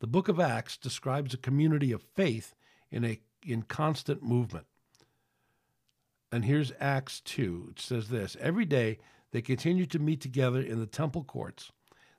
The 0.00 0.06
book 0.06 0.28
of 0.28 0.38
Acts 0.38 0.76
describes 0.76 1.34
a 1.34 1.38
community 1.38 1.92
of 1.92 2.02
faith 2.02 2.54
in 2.90 3.04
a 3.04 3.20
in 3.46 3.62
constant 3.62 4.22
movement. 4.22 4.66
And 6.30 6.44
here's 6.44 6.72
Acts 6.78 7.20
2. 7.20 7.68
It 7.70 7.80
says 7.80 8.08
this 8.08 8.36
Every 8.40 8.64
day 8.64 8.98
they 9.30 9.42
continued 9.42 9.90
to 9.92 9.98
meet 9.98 10.20
together 10.20 10.60
in 10.60 10.78
the 10.80 10.86
temple 10.86 11.24
courts. 11.24 11.72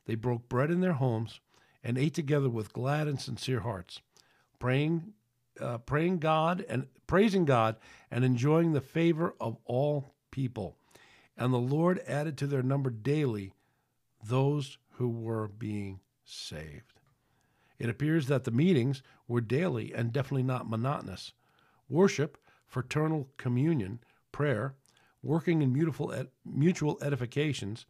They 0.06 0.16
broke 0.16 0.50
bread 0.50 0.72
in 0.72 0.82
their 0.82 0.94
homes 0.94 1.40
and 1.84 1.98
ate 1.98 2.14
together 2.14 2.50
with 2.50 2.74
glad 2.74 3.08
and 3.08 3.22
sincere 3.22 3.62
hearts, 3.62 4.02
praying, 4.58 5.14
uh, 5.62 5.78
praying 5.80 6.20
God 6.20 6.66
and 6.68 6.88
praising 7.08 7.46
God 7.46 7.78
and 8.12 8.26
enjoying 8.26 8.74
the 8.74 8.82
favor 8.82 9.36
of 9.40 9.58
all 9.66 10.16
people. 10.32 10.76
And 11.38 11.54
the 11.54 11.58
Lord 11.58 12.02
added 12.08 12.38
to 12.40 12.48
their 12.48 12.64
number 12.64 12.90
daily 12.90 13.54
those 14.24 14.78
who 14.92 15.10
were 15.10 15.48
being 15.48 16.00
saved. 16.24 17.00
It 17.78 17.90
appears 17.90 18.28
that 18.28 18.44
the 18.44 18.52
meetings 18.52 19.02
were 19.28 19.42
daily 19.42 19.94
and 19.94 20.12
definitely 20.12 20.44
not 20.44 20.70
monotonous. 20.70 21.32
Worship, 21.88 22.38
fraternal 22.68 23.30
communion, 23.38 24.00
prayer, 24.32 24.76
working 25.24 25.62
in 25.62 25.74
mutual, 25.74 26.12
ed- 26.12 26.30
mutual 26.46 26.98
edifications, 27.02 27.86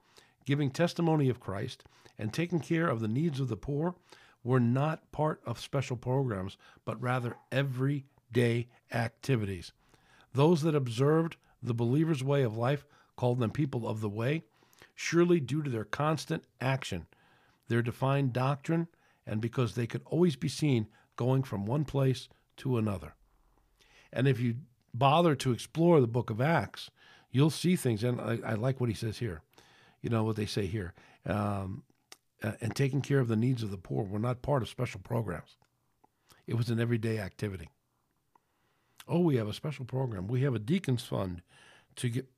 giving 0.46 0.70
testimony 0.70 1.30
of 1.30 1.40
Christ, 1.40 1.84
and 2.18 2.32
taking 2.32 2.60
care 2.60 2.88
of 2.88 3.00
the 3.00 3.08
needs 3.08 3.40
of 3.40 3.48
the 3.48 3.58
poor 3.58 3.96
were 4.44 4.60
not 4.60 5.12
part 5.12 5.42
of 5.46 5.60
special 5.60 5.98
programs, 5.98 6.58
but 6.86 7.02
rather 7.02 7.36
everyday 7.52 8.68
activities. 8.92 9.74
Those 10.34 10.62
that 10.62 10.76
observed 10.76 11.38
the 11.62 11.74
believer's 11.74 12.24
way 12.24 12.44
of 12.44 12.56
life 12.56 12.86
called 13.16 13.40
them 13.40 13.52
people 13.52 13.88
of 13.88 14.02
the 14.02 14.10
way, 14.10 14.44
surely 15.00 15.40
due 15.40 15.64
to 15.64 15.70
their 15.70 15.86
constant 15.86 16.44
action, 16.60 17.08
their 17.70 17.82
defined 17.82 18.34
doctrine, 18.34 18.86
and 19.26 19.40
because 19.40 19.74
they 19.74 19.88
could 19.88 20.02
always 20.06 20.36
be 20.36 20.50
seen 20.50 20.86
going 21.16 21.42
from 21.42 21.66
one 21.66 21.86
place 21.86 22.28
to 22.58 22.78
another. 22.78 23.16
And 24.12 24.28
if 24.28 24.42
you 24.42 24.56
bother 24.94 25.36
to 25.36 25.54
explore 25.54 26.02
the 26.02 26.08
book 26.08 26.30
of 26.30 26.42
Acts, 26.42 26.92
you'll 27.32 27.50
see 27.50 27.78
things. 27.78 28.04
And 28.04 28.20
I, 28.20 28.40
I 28.46 28.54
like 28.56 28.82
what 28.82 28.90
he 28.90 28.96
says 28.96 29.20
here. 29.20 29.42
You 30.02 30.10
know 30.10 30.26
what 30.26 30.36
they 30.36 30.46
say 30.46 30.66
here. 30.66 30.94
Um, 31.26 31.84
and 32.42 32.76
taking 32.76 33.02
care 33.02 33.20
of 33.20 33.30
the 33.30 33.38
needs 33.38 33.64
of 33.64 33.72
the 33.72 33.78
poor 33.78 34.04
were 34.04 34.20
not 34.20 34.42
part 34.42 34.64
of 34.64 34.68
special 34.68 35.00
programs. 35.00 35.56
It 36.46 36.56
was 36.56 36.70
an 36.70 36.80
everyday 36.82 37.20
activity. 37.20 37.70
Oh, 39.08 39.20
we 39.20 39.38
have 39.38 39.48
a 39.48 39.54
special 39.54 39.86
program. 39.86 40.28
We 40.28 40.42
have 40.42 40.56
a 40.56 40.60
deacons 40.60 41.04
fund 41.04 41.42
to 41.96 42.10
get. 42.10 42.30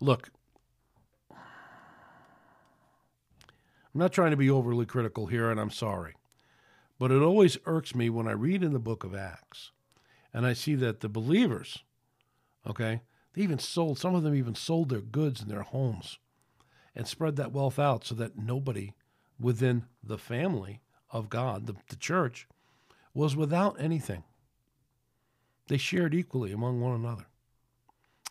Look, 0.00 0.30
I'm 1.30 3.98
not 3.98 4.12
trying 4.12 4.30
to 4.30 4.36
be 4.36 4.50
overly 4.50 4.86
critical 4.86 5.26
here, 5.26 5.50
and 5.50 5.60
I'm 5.60 5.70
sorry. 5.70 6.14
But 6.98 7.10
it 7.10 7.22
always 7.22 7.58
irks 7.66 7.94
me 7.94 8.10
when 8.10 8.28
I 8.28 8.32
read 8.32 8.62
in 8.62 8.72
the 8.72 8.78
book 8.78 9.04
of 9.04 9.14
Acts 9.14 9.72
and 10.32 10.46
I 10.46 10.52
see 10.52 10.74
that 10.76 11.00
the 11.00 11.08
believers, 11.08 11.82
okay, 12.66 13.00
they 13.32 13.42
even 13.42 13.58
sold, 13.58 13.98
some 13.98 14.14
of 14.14 14.22
them 14.22 14.34
even 14.34 14.54
sold 14.54 14.90
their 14.90 15.00
goods 15.00 15.40
and 15.40 15.50
their 15.50 15.62
homes 15.62 16.18
and 16.94 17.06
spread 17.06 17.36
that 17.36 17.52
wealth 17.52 17.78
out 17.78 18.04
so 18.04 18.14
that 18.16 18.38
nobody 18.38 18.92
within 19.38 19.84
the 20.02 20.18
family 20.18 20.80
of 21.10 21.28
God, 21.28 21.66
the, 21.66 21.76
the 21.88 21.96
church, 21.96 22.46
was 23.14 23.34
without 23.34 23.80
anything. 23.80 24.24
They 25.68 25.78
shared 25.78 26.14
equally 26.14 26.52
among 26.52 26.80
one 26.80 26.94
another. 26.94 27.26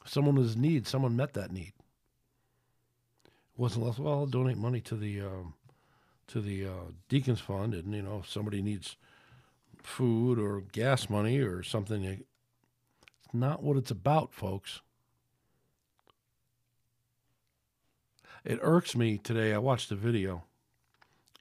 Someone 0.10 0.36
was 0.36 0.55
in 0.55 0.62
need, 0.62 0.88
someone 0.88 1.16
met 1.16 1.34
that 1.34 1.51
need. 1.51 1.74
It 3.26 3.32
wasn't 3.57 3.86
less, 3.86 3.99
well, 3.99 4.14
I'll 4.14 4.26
donate 4.26 4.57
money 4.57 4.82
to 4.82 4.95
the 4.95 5.22
um, 5.22 5.53
to 6.30 6.41
the 6.41 6.66
uh, 6.66 6.91
Deacons 7.10 7.39
Fund, 7.39 7.76
and 7.76 7.93
you 7.93 8.01
know, 8.01 8.22
if 8.24 8.30
somebody 8.30 8.64
needs 8.64 8.97
food 9.84 10.39
or 10.39 10.62
gas 10.72 11.12
money 11.12 11.38
or 11.38 11.62
something, 11.62 12.03
it's 12.03 12.24
not 13.34 13.62
what 13.62 13.78
it's 13.78 13.91
about, 13.91 14.34
folks. 14.34 14.82
It 18.43 18.57
irks 18.64 18.95
me 18.95 19.20
today. 19.20 19.53
I 19.53 19.60
watched 19.60 19.89
the 19.89 19.95
video, 19.95 20.43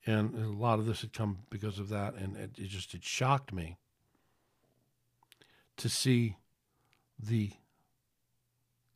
and 0.05 0.35
a 0.35 0.49
lot 0.49 0.79
of 0.79 0.85
this 0.85 1.01
had 1.01 1.15
come 1.15 1.39
because 1.49 1.79
of 1.79 1.89
that, 1.89 2.17
and 2.17 2.37
it, 2.37 2.51
it 2.59 2.69
just 2.69 2.93
it 2.93 3.03
shocked 3.03 3.51
me 3.51 3.79
to 5.79 5.89
see 5.89 6.37
the 7.19 7.53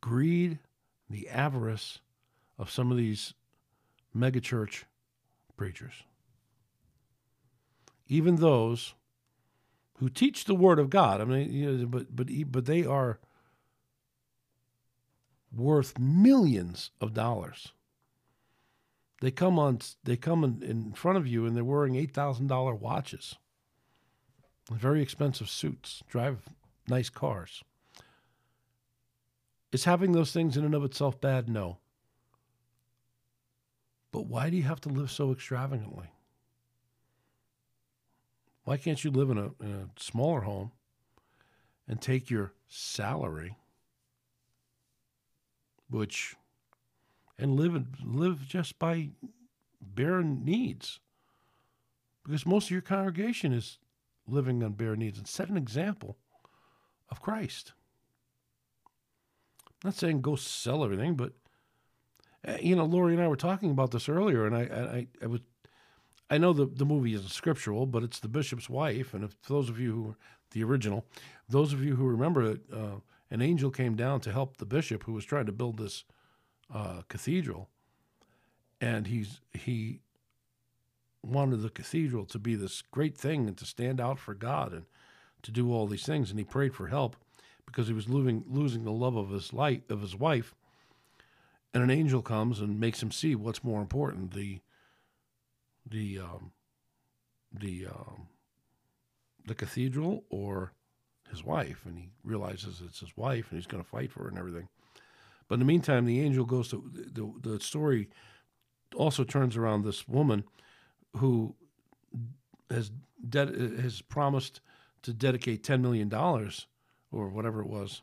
greed, 0.03 0.59
the 1.09 1.29
avarice 1.29 1.99
of 2.59 2.69
some 2.69 2.91
of 2.91 2.97
these 2.97 3.33
megachurch 4.13 4.83
preachers. 5.55 5.93
Even 8.09 8.35
those 8.35 8.95
who 9.99 10.09
teach 10.09 10.43
the 10.43 10.55
word 10.55 10.77
of 10.77 10.89
God. 10.89 11.21
I 11.21 11.23
mean, 11.23 11.53
you 11.53 11.71
know, 11.71 11.85
but 11.85 12.13
but 12.13 12.27
but 12.47 12.65
they 12.65 12.83
are 12.83 13.19
worth 15.55 15.97
millions 15.97 16.91
of 16.99 17.13
dollars. 17.13 17.71
They 19.21 19.31
come 19.31 19.57
on. 19.57 19.79
They 20.03 20.17
come 20.17 20.43
in, 20.43 20.61
in 20.61 20.91
front 20.91 21.17
of 21.17 21.25
you, 21.25 21.45
and 21.45 21.55
they're 21.55 21.63
wearing 21.63 21.95
eight 21.95 22.13
thousand 22.13 22.47
dollar 22.47 22.75
watches, 22.75 23.35
very 24.69 25.01
expensive 25.01 25.49
suits, 25.49 26.03
drive 26.09 26.41
nice 26.89 27.09
cars. 27.09 27.63
Is 29.73 29.85
having 29.85 30.11
those 30.11 30.31
things 30.31 30.55
in 30.55 30.63
and 30.63 30.75
of 30.75 30.83
itself 30.83 31.19
bad? 31.19 31.49
No. 31.49 31.79
But 34.11 34.27
why 34.27 34.51
do 34.51 34.55
you 34.55 34.63
have 34.63 34.79
to 34.81 34.89
live 34.89 35.09
so 35.09 35.31
extravagantly? 35.31 36.11
Why 38.65 38.77
can't 38.77 39.03
you 39.03 39.09
live 39.09 39.31
in 39.31 39.39
a, 39.39 39.49
in 39.59 39.71
a 39.71 39.99
smaller 39.99 40.41
home 40.41 40.71
and 41.87 41.99
take 41.99 42.29
your 42.29 42.53
salary, 42.67 43.57
which, 45.89 46.35
and 47.39 47.55
live 47.55 47.83
live 48.05 48.47
just 48.47 48.77
by 48.77 49.09
bare 49.81 50.21
needs? 50.21 50.99
Because 52.23 52.45
most 52.45 52.65
of 52.65 52.71
your 52.71 52.81
congregation 52.81 53.51
is 53.51 53.79
living 54.27 54.63
on 54.63 54.73
bare 54.73 54.95
needs 54.95 55.17
and 55.17 55.27
set 55.27 55.49
an 55.49 55.57
example 55.57 56.15
of 57.09 57.23
Christ. 57.23 57.73
Not 59.83 59.95
saying 59.95 60.21
go 60.21 60.35
sell 60.35 60.83
everything, 60.83 61.15
but 61.15 61.33
uh, 62.47 62.57
you 62.61 62.75
know, 62.75 62.85
Lori 62.85 63.13
and 63.13 63.21
I 63.21 63.27
were 63.27 63.35
talking 63.35 63.71
about 63.71 63.91
this 63.91 64.09
earlier, 64.09 64.45
and 64.45 64.55
I, 64.55 64.61
I, 64.61 65.07
I 65.21 65.27
was, 65.27 65.41
I 66.29 66.37
know 66.37 66.53
the 66.53 66.65
the 66.65 66.85
movie 66.85 67.13
isn't 67.13 67.31
scriptural, 67.31 67.85
but 67.85 68.03
it's 68.03 68.19
the 68.19 68.27
bishop's 68.27 68.69
wife, 68.69 69.13
and 69.13 69.23
if 69.23 69.41
those 69.43 69.69
of 69.69 69.79
you 69.79 69.93
who 69.93 70.09
are 70.09 70.17
the 70.51 70.63
original, 70.63 71.05
those 71.49 71.73
of 71.73 71.83
you 71.83 71.95
who 71.95 72.05
remember 72.05 72.51
it, 72.51 72.61
uh, 72.71 72.99
an 73.29 73.41
angel 73.41 73.71
came 73.71 73.95
down 73.95 74.21
to 74.21 74.31
help 74.31 74.57
the 74.57 74.65
bishop 74.65 75.03
who 75.03 75.13
was 75.13 75.25
trying 75.25 75.45
to 75.45 75.51
build 75.51 75.77
this 75.77 76.05
uh, 76.73 77.01
cathedral, 77.09 77.69
and 78.79 79.07
he's 79.07 79.41
he 79.53 79.99
wanted 81.21 81.61
the 81.61 81.69
cathedral 81.69 82.25
to 82.25 82.37
be 82.37 82.55
this 82.55 82.81
great 82.81 83.17
thing 83.17 83.47
and 83.47 83.57
to 83.57 83.65
stand 83.65 84.01
out 84.01 84.19
for 84.19 84.33
God 84.33 84.73
and 84.73 84.85
to 85.41 85.51
do 85.51 85.73
all 85.73 85.87
these 85.87 86.05
things, 86.05 86.29
and 86.29 86.39
he 86.39 86.45
prayed 86.45 86.73
for 86.73 86.87
help 86.87 87.15
because 87.65 87.87
he 87.87 87.93
was 87.93 88.09
losing 88.09 88.43
losing 88.47 88.83
the 88.83 88.91
love 88.91 89.15
of 89.15 89.29
his 89.29 89.53
life 89.53 89.81
of 89.89 90.01
his 90.01 90.15
wife. 90.15 90.55
And 91.73 91.81
an 91.81 91.89
angel 91.89 92.21
comes 92.21 92.59
and 92.59 92.79
makes 92.79 93.01
him 93.01 93.11
see 93.11 93.35
what's 93.35 93.63
more 93.63 93.81
important 93.81 94.33
the 94.33 94.59
the 95.89 96.19
um, 96.19 96.51
the 97.51 97.87
um, 97.87 98.27
the 99.45 99.55
cathedral 99.55 100.23
or 100.29 100.73
his 101.29 101.43
wife. 101.43 101.81
And 101.85 101.97
he 101.97 102.09
realizes 102.23 102.81
it's 102.85 102.99
his 102.99 103.15
wife 103.17 103.47
and 103.49 103.59
he's 103.59 103.67
going 103.67 103.83
to 103.83 103.89
fight 103.89 104.11
for 104.11 104.23
her 104.23 104.29
and 104.29 104.37
everything. 104.37 104.67
But 105.47 105.55
in 105.55 105.59
the 105.59 105.65
meantime 105.65 106.05
the 106.05 106.21
angel 106.21 106.45
goes 106.45 106.69
to 106.69 106.83
the, 106.93 107.31
the 107.41 107.59
story 107.59 108.09
also 108.95 109.23
turns 109.23 109.57
around 109.57 109.83
this 109.83 110.07
woman 110.07 110.43
who 111.17 111.55
has 112.69 112.91
de- 113.27 113.81
has 113.81 114.01
promised 114.01 114.61
to 115.01 115.13
dedicate 115.13 115.63
10 115.63 115.81
million 115.81 116.09
dollars 116.09 116.67
or 117.13 117.29
whatever 117.29 117.61
it 117.61 117.67
was 117.67 118.01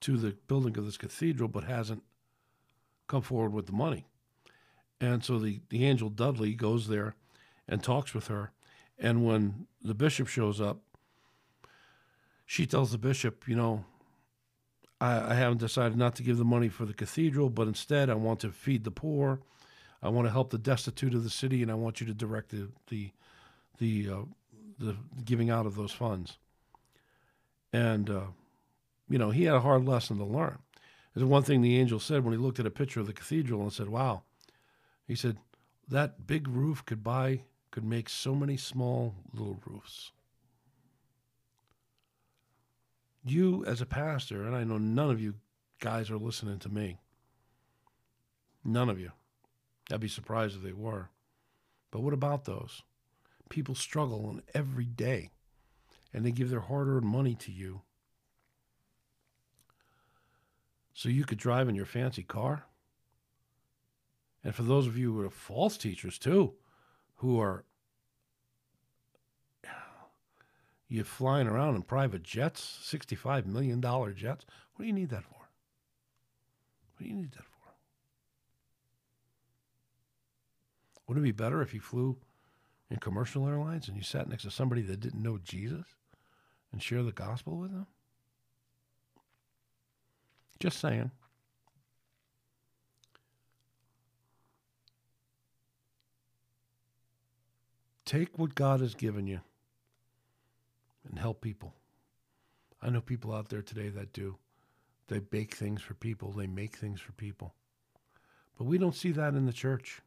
to 0.00 0.16
the 0.16 0.36
building 0.46 0.76
of 0.78 0.84
this 0.84 0.96
cathedral 0.96 1.48
but 1.48 1.64
hasn't 1.64 2.02
come 3.08 3.22
forward 3.22 3.52
with 3.52 3.66
the 3.66 3.72
money. 3.72 4.06
And 5.00 5.24
so 5.24 5.38
the, 5.38 5.60
the 5.70 5.84
angel 5.84 6.10
Dudley 6.10 6.54
goes 6.54 6.88
there 6.88 7.16
and 7.66 7.82
talks 7.82 8.14
with 8.14 8.28
her. 8.28 8.52
And 8.98 9.24
when 9.24 9.66
the 9.82 9.94
bishop 9.94 10.28
shows 10.28 10.60
up, 10.60 10.80
she 12.44 12.66
tells 12.66 12.92
the 12.92 12.98
bishop, 12.98 13.48
you 13.48 13.56
know, 13.56 13.84
I, 15.00 15.32
I 15.32 15.34
haven't 15.34 15.58
decided 15.58 15.96
not 15.96 16.16
to 16.16 16.22
give 16.22 16.36
the 16.36 16.44
money 16.44 16.68
for 16.68 16.84
the 16.84 16.92
cathedral, 16.92 17.48
but 17.48 17.68
instead 17.68 18.10
I 18.10 18.14
want 18.14 18.40
to 18.40 18.52
feed 18.52 18.84
the 18.84 18.90
poor. 18.90 19.40
I 20.02 20.08
want 20.08 20.26
to 20.26 20.32
help 20.32 20.50
the 20.50 20.58
destitute 20.58 21.14
of 21.14 21.24
the 21.24 21.30
city, 21.30 21.62
and 21.62 21.70
I 21.70 21.74
want 21.74 22.00
you 22.00 22.06
to 22.06 22.14
direct 22.14 22.50
the 22.50 22.68
the 22.88 23.10
the, 23.78 24.10
uh, 24.10 24.22
the 24.78 24.96
giving 25.24 25.50
out 25.50 25.66
of 25.66 25.74
those 25.74 25.92
funds. 25.92 26.38
And 27.72 28.10
uh, 28.10 28.26
you 29.10 29.18
know, 29.18 29.30
he 29.30 29.44
had 29.44 29.56
a 29.56 29.60
hard 29.60 29.84
lesson 29.84 30.16
to 30.18 30.24
learn. 30.24 30.58
There's 31.12 31.26
one 31.26 31.42
thing 31.42 31.60
the 31.60 31.78
angel 31.78 31.98
said 31.98 32.24
when 32.24 32.32
he 32.32 32.38
looked 32.38 32.60
at 32.60 32.66
a 32.66 32.70
picture 32.70 33.00
of 33.00 33.08
the 33.08 33.12
cathedral 33.12 33.60
and 33.60 33.72
said, 33.72 33.88
Wow. 33.88 34.22
He 35.06 35.16
said, 35.16 35.36
That 35.88 36.28
big 36.28 36.46
roof 36.46 36.84
could 36.86 37.02
buy, 37.02 37.42
could 37.72 37.84
make 37.84 38.08
so 38.08 38.34
many 38.34 38.56
small 38.56 39.16
little 39.34 39.58
roofs. 39.66 40.12
You, 43.24 43.64
as 43.66 43.80
a 43.80 43.86
pastor, 43.86 44.44
and 44.44 44.54
I 44.54 44.62
know 44.64 44.78
none 44.78 45.10
of 45.10 45.20
you 45.20 45.34
guys 45.80 46.10
are 46.10 46.16
listening 46.16 46.60
to 46.60 46.68
me, 46.68 47.00
none 48.64 48.88
of 48.88 49.00
you. 49.00 49.10
I'd 49.92 50.00
be 50.00 50.08
surprised 50.08 50.56
if 50.56 50.62
they 50.62 50.72
were. 50.72 51.10
But 51.90 52.02
what 52.02 52.14
about 52.14 52.44
those? 52.44 52.82
People 53.48 53.74
struggle 53.74 54.26
on 54.26 54.42
every 54.54 54.84
day 54.84 55.30
and 56.14 56.24
they 56.24 56.30
give 56.30 56.50
their 56.50 56.60
hard 56.60 56.86
earned 56.86 57.06
money 57.06 57.34
to 57.34 57.50
you 57.50 57.82
so 60.94 61.08
you 61.08 61.24
could 61.24 61.38
drive 61.38 61.68
in 61.68 61.74
your 61.74 61.86
fancy 61.86 62.22
car. 62.22 62.66
And 64.42 64.54
for 64.54 64.62
those 64.62 64.86
of 64.86 64.96
you 64.96 65.12
who 65.12 65.20
are 65.20 65.30
false 65.30 65.76
teachers 65.76 66.18
too, 66.18 66.54
who 67.16 67.40
are 67.40 67.64
you 70.88 71.04
flying 71.04 71.46
around 71.46 71.76
in 71.76 71.82
private 71.82 72.22
jets, 72.22 72.78
$65 72.84 73.46
million 73.46 73.80
jets, 74.16 74.44
what 74.74 74.82
do 74.82 74.86
you 74.86 74.92
need 74.92 75.10
that 75.10 75.24
for? 75.24 75.48
What 76.96 77.04
do 77.04 77.08
you 77.08 77.14
need 77.14 77.32
that 77.32 77.44
for? 77.44 77.72
Wouldn't 81.06 81.24
it 81.24 81.28
be 81.28 81.32
better 81.32 81.60
if 81.60 81.74
you 81.74 81.80
flew 81.80 82.18
in 82.90 82.98
commercial 82.98 83.48
airlines 83.48 83.88
and 83.88 83.96
you 83.96 84.02
sat 84.02 84.28
next 84.28 84.44
to 84.44 84.50
somebody 84.50 84.82
that 84.82 85.00
didn't 85.00 85.22
know 85.22 85.38
Jesus 85.38 85.86
and 86.72 86.82
share 86.82 87.02
the 87.02 87.12
gospel 87.12 87.56
with 87.56 87.72
them? 87.72 87.86
Just 90.60 90.78
saying. 90.78 91.10
Take 98.04 98.38
what 98.38 98.54
God 98.54 98.80
has 98.80 98.94
given 98.94 99.26
you 99.26 99.40
and 101.08 101.18
help 101.18 101.40
people. 101.40 101.74
I 102.82 102.90
know 102.90 103.00
people 103.00 103.32
out 103.32 103.48
there 103.48 103.62
today 103.62 103.88
that 103.88 104.12
do. 104.12 104.36
They 105.08 105.18
bake 105.18 105.54
things 105.54 105.82
for 105.82 105.94
people, 105.94 106.30
they 106.30 106.46
make 106.46 106.76
things 106.76 107.00
for 107.00 107.12
people. 107.12 107.54
But 108.58 108.64
we 108.64 108.78
don't 108.78 108.94
see 108.94 109.12
that 109.12 109.34
in 109.34 109.46
the 109.46 109.52
church. 109.52 110.02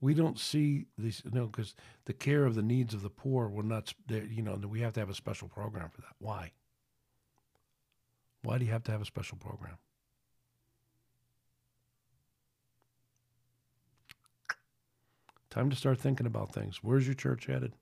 We 0.00 0.14
don't 0.14 0.38
see 0.38 0.86
these, 0.98 1.22
you 1.24 1.30
no, 1.32 1.46
because 1.46 1.74
the 2.04 2.12
care 2.12 2.44
of 2.44 2.54
the 2.54 2.62
needs 2.62 2.92
of 2.92 3.02
the 3.02 3.10
poor, 3.10 3.48
we're 3.48 3.62
not, 3.62 3.94
you 4.08 4.42
know, 4.42 4.56
we 4.56 4.80
have 4.80 4.92
to 4.94 5.00
have 5.00 5.10
a 5.10 5.14
special 5.14 5.48
program 5.48 5.88
for 5.90 6.00
that. 6.02 6.14
Why? 6.18 6.50
Why 8.42 8.58
do 8.58 8.64
you 8.64 8.72
have 8.72 8.84
to 8.84 8.92
have 8.92 9.02
a 9.02 9.06
special 9.06 9.38
program? 9.38 9.78
Time 15.50 15.70
to 15.70 15.76
start 15.76 15.98
thinking 15.98 16.26
about 16.26 16.52
things. 16.52 16.78
Where's 16.82 17.06
your 17.06 17.14
church 17.14 17.46
headed? 17.46 17.74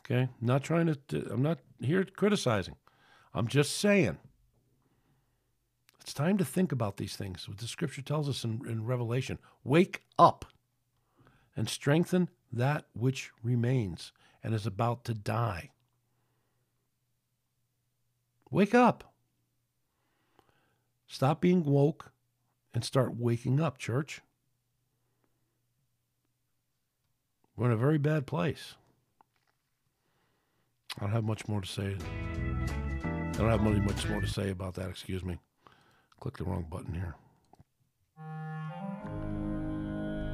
Okay, 0.00 0.28
not 0.40 0.62
trying 0.62 0.86
to. 1.08 1.26
I'm 1.30 1.42
not 1.42 1.58
here 1.80 2.04
criticizing. 2.04 2.76
I'm 3.34 3.48
just 3.48 3.76
saying. 3.78 4.18
It's 6.00 6.14
time 6.14 6.38
to 6.38 6.44
think 6.44 6.72
about 6.72 6.96
these 6.96 7.16
things. 7.16 7.46
What 7.46 7.58
the 7.58 7.66
Scripture 7.66 8.00
tells 8.00 8.28
us 8.28 8.44
in, 8.44 8.62
in 8.66 8.86
Revelation: 8.86 9.38
wake 9.64 10.02
up 10.18 10.46
and 11.56 11.68
strengthen 11.68 12.30
that 12.52 12.86
which 12.94 13.30
remains 13.42 14.12
and 14.42 14.54
is 14.54 14.64
about 14.64 15.04
to 15.04 15.12
die. 15.12 15.70
Wake 18.50 18.74
up. 18.74 19.12
Stop 21.06 21.40
being 21.40 21.64
woke 21.64 22.12
and 22.74 22.84
start 22.84 23.16
waking 23.16 23.60
up, 23.60 23.78
church. 23.78 24.20
We're 27.56 27.66
in 27.66 27.72
a 27.72 27.76
very 27.76 27.98
bad 27.98 28.26
place. 28.26 28.74
I 30.96 31.02
don't 31.02 31.12
have 31.12 31.24
much 31.24 31.48
more 31.48 31.60
to 31.60 31.66
say. 31.66 31.96
I 33.04 33.32
don't 33.32 33.50
have 33.50 33.62
really 33.62 33.80
much 33.80 34.08
more 34.08 34.20
to 34.20 34.26
say 34.26 34.50
about 34.50 34.74
that. 34.74 34.88
Excuse 34.88 35.24
me. 35.24 35.38
Click 36.20 36.36
the 36.36 36.44
wrong 36.44 36.66
button 36.70 36.94
here. 36.94 37.14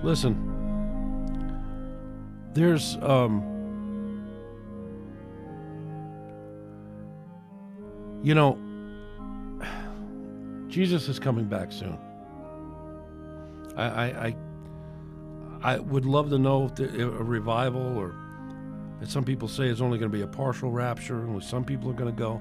Listen, 0.03 0.37
there's 2.53 2.97
um, 2.97 3.54
you 8.25 8.35
know, 8.35 8.59
Jesus 10.69 11.09
is 11.09 11.19
coming 11.19 11.45
back 11.45 11.71
soon. 11.71 11.99
I 13.77 13.85
I 13.85 14.05
I, 14.07 14.37
I 15.63 15.79
would 15.79 16.07
love 16.07 16.31
to 16.31 16.39
know 16.39 16.73
if 16.77 16.81
a 16.81 17.07
revival 17.07 17.99
or 17.99 18.15
some 19.05 19.25
people 19.25 19.47
say 19.47 19.69
it's 19.69 19.83
only 19.83 19.99
going 19.99 20.11
to 20.11 20.17
be 20.17 20.23
a 20.23 20.27
partial 20.27 20.71
rapture, 20.71 21.21
and 21.21 21.45
some 21.45 21.65
people 21.65 21.91
are 21.91 21.95
going 21.95 22.11
to 22.11 22.19
go. 22.19 22.41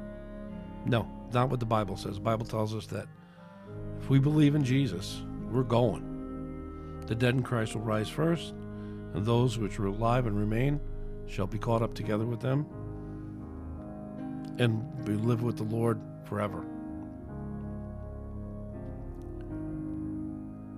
No, 0.85 1.05
not 1.33 1.49
what 1.49 1.59
the 1.59 1.65
Bible 1.65 1.97
says. 1.97 2.15
The 2.15 2.21
Bible 2.21 2.45
tells 2.45 2.73
us 2.73 2.87
that 2.87 3.07
if 3.99 4.09
we 4.09 4.19
believe 4.19 4.55
in 4.55 4.63
Jesus, 4.63 5.21
we're 5.51 5.63
going. 5.63 7.01
The 7.07 7.15
dead 7.15 7.35
in 7.35 7.43
Christ 7.43 7.75
will 7.75 7.81
rise 7.81 8.07
first, 8.07 8.53
and 9.13 9.25
those 9.25 9.57
which 9.57 9.77
are 9.79 9.87
alive 9.87 10.27
and 10.27 10.39
remain 10.39 10.79
shall 11.27 11.47
be 11.47 11.57
caught 11.57 11.81
up 11.81 11.93
together 11.93 12.25
with 12.25 12.39
them 12.39 12.65
and 14.59 15.07
we 15.07 15.15
live 15.15 15.43
with 15.43 15.57
the 15.57 15.63
Lord 15.63 15.99
forever. 16.25 16.63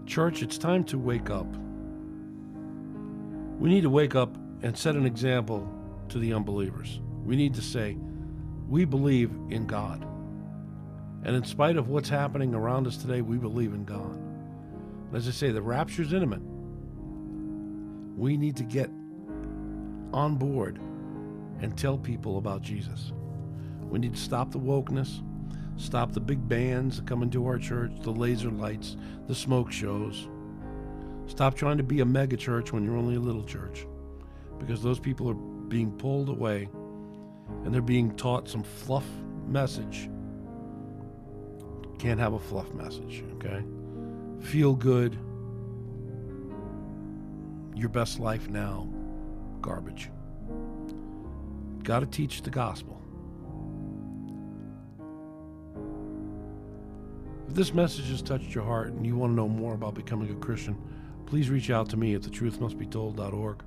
Church, 0.06 0.42
it's 0.42 0.58
time 0.58 0.84
to 0.86 0.98
wake 0.98 1.30
up. 1.30 1.48
We 3.60 3.70
need 3.70 3.82
to 3.82 3.90
wake 3.90 4.16
up 4.16 4.36
and 4.62 4.78
set 4.78 4.96
an 4.96 5.06
example 5.06 5.68
to 6.10 6.20
the 6.20 6.34
unbelievers. 6.34 7.00
We 7.24 7.36
need 7.36 7.54
to 7.56 7.62
say, 7.62 7.98
we 8.68 8.86
believe 8.86 9.32
in 9.50 9.66
God. 9.66 10.06
And 11.24 11.36
in 11.36 11.44
spite 11.44 11.76
of 11.76 11.90
what's 11.90 12.10
happening 12.10 12.54
around 12.54 12.86
us 12.86 12.98
today, 12.98 13.22
we 13.22 13.38
believe 13.38 13.74
in 13.74 13.84
God. 13.84 14.20
As 15.14 15.28
I 15.28 15.32
say, 15.32 15.52
the 15.52 15.62
rapture's 15.62 16.14
imminent. 16.14 16.44
We 18.18 18.38
need 18.38 18.56
to 18.58 18.64
get 18.64 18.90
on 20.14 20.36
board 20.36 20.80
and 21.62 21.78
tell 21.78 21.98
people 21.98 22.38
about 22.38 22.62
Jesus. 22.62 23.12
We 23.96 24.02
need 24.02 24.16
to 24.16 24.20
stop 24.20 24.52
the 24.52 24.60
wokeness, 24.60 25.24
stop 25.78 26.12
the 26.12 26.20
big 26.20 26.50
bands 26.50 26.98
that 26.98 27.08
come 27.08 27.24
into 27.24 27.48
our 27.48 27.58
church, 27.58 27.94
the 28.02 28.12
laser 28.12 28.50
lights, 28.50 28.98
the 29.30 29.34
smoke 29.34 29.72
shows. 29.72 30.28
Stop 31.28 31.56
trying 31.56 31.78
to 31.78 31.84
be 31.84 32.02
a 32.02 32.06
mega 32.06 32.36
church 32.36 32.74
when 32.74 32.84
you're 32.84 32.98
only 32.98 33.16
a 33.16 33.22
little 33.22 33.46
church 33.46 33.88
because 34.60 34.84
those 34.84 35.00
people 35.00 35.30
are 35.30 35.34
being 35.34 35.94
pulled 35.94 36.28
away 36.28 36.68
and 37.64 37.74
they're 37.74 37.82
being 37.82 38.14
taught 38.18 38.50
some 38.50 38.64
fluff 38.64 39.06
message. 39.48 40.10
Can't 41.98 42.20
have 42.20 42.34
a 42.34 42.40
fluff 42.40 42.74
message, 42.74 43.24
okay? 43.36 43.64
Feel 44.42 44.76
good. 44.76 45.18
Your 47.74 47.88
best 47.88 48.20
life 48.20 48.50
now. 48.50 48.90
Garbage. 49.62 50.10
Got 51.84 52.02
to 52.02 52.08
teach 52.08 52.42
the 52.42 52.50
gospel. 52.50 52.95
This 57.56 57.74
message 57.74 58.10
has 58.10 58.22
touched 58.22 58.54
your 58.54 58.66
heart 58.66 58.90
and 58.90 59.06
you 59.06 59.16
want 59.16 59.32
to 59.32 59.36
know 59.36 59.48
more 59.48 59.74
about 59.74 59.96
becoming 59.96 60.30
a 60.30 60.36
Christian, 60.36 60.78
please 61.26 61.50
reach 61.50 61.70
out 61.70 61.90
to 61.90 61.98
me 61.98 62.14
at 62.14 62.22
thetruthmustbetold.org. 62.22 63.64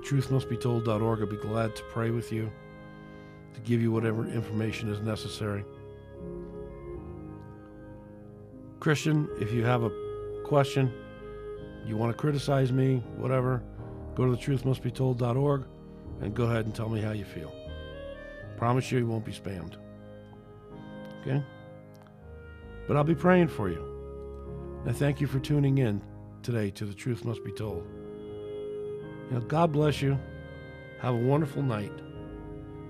Thetruthmustbetold.org. 0.00 1.20
I'll 1.20 1.26
be 1.26 1.36
glad 1.36 1.76
to 1.76 1.82
pray 1.84 2.10
with 2.10 2.32
you, 2.32 2.50
to 3.54 3.60
give 3.60 3.80
you 3.80 3.92
whatever 3.92 4.26
information 4.26 4.92
is 4.92 5.00
necessary. 5.00 5.64
Christian, 8.80 9.28
if 9.38 9.52
you 9.52 9.64
have 9.64 9.84
a 9.84 9.90
question, 10.44 10.92
you 11.86 11.96
want 11.96 12.10
to 12.10 12.18
criticize 12.18 12.72
me, 12.72 13.04
whatever, 13.16 13.62
go 14.16 14.34
to 14.34 14.36
thetruthmustbetold.org 14.36 15.64
and 16.22 16.34
go 16.34 16.44
ahead 16.44 16.64
and 16.64 16.74
tell 16.74 16.88
me 16.88 17.00
how 17.00 17.12
you 17.12 17.24
feel. 17.24 17.54
Promise 18.56 18.90
you, 18.90 18.98
you 18.98 19.06
won't 19.06 19.24
be 19.24 19.32
spammed. 19.32 19.76
Okay? 21.20 21.40
But 22.90 22.96
I'll 22.96 23.04
be 23.04 23.14
praying 23.14 23.46
for 23.46 23.70
you. 23.70 23.84
And 24.84 24.96
thank 24.96 25.20
you 25.20 25.28
for 25.28 25.38
tuning 25.38 25.78
in 25.78 26.02
today 26.42 26.72
to 26.72 26.84
The 26.84 26.92
Truth 26.92 27.24
Must 27.24 27.44
Be 27.44 27.52
Told. 27.52 27.86
You 29.28 29.36
know, 29.36 29.40
God 29.42 29.70
bless 29.70 30.02
you. 30.02 30.18
Have 30.98 31.14
a 31.14 31.16
wonderful 31.16 31.62
night. 31.62 31.92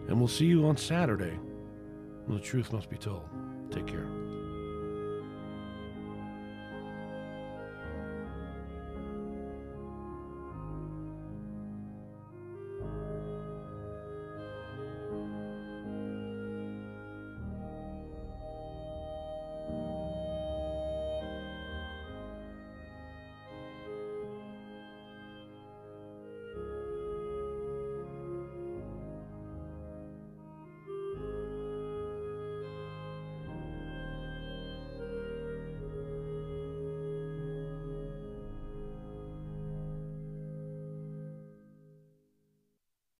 And 0.09 0.19
we'll 0.19 0.27
see 0.27 0.47
you 0.47 0.65
on 0.65 0.79
Saturday 0.79 1.39
when 2.25 2.39
the 2.39 2.43
truth 2.43 2.73
must 2.73 2.89
be 2.89 2.97
told. 2.97 3.29
Take 3.71 3.89
care. 3.89 4.09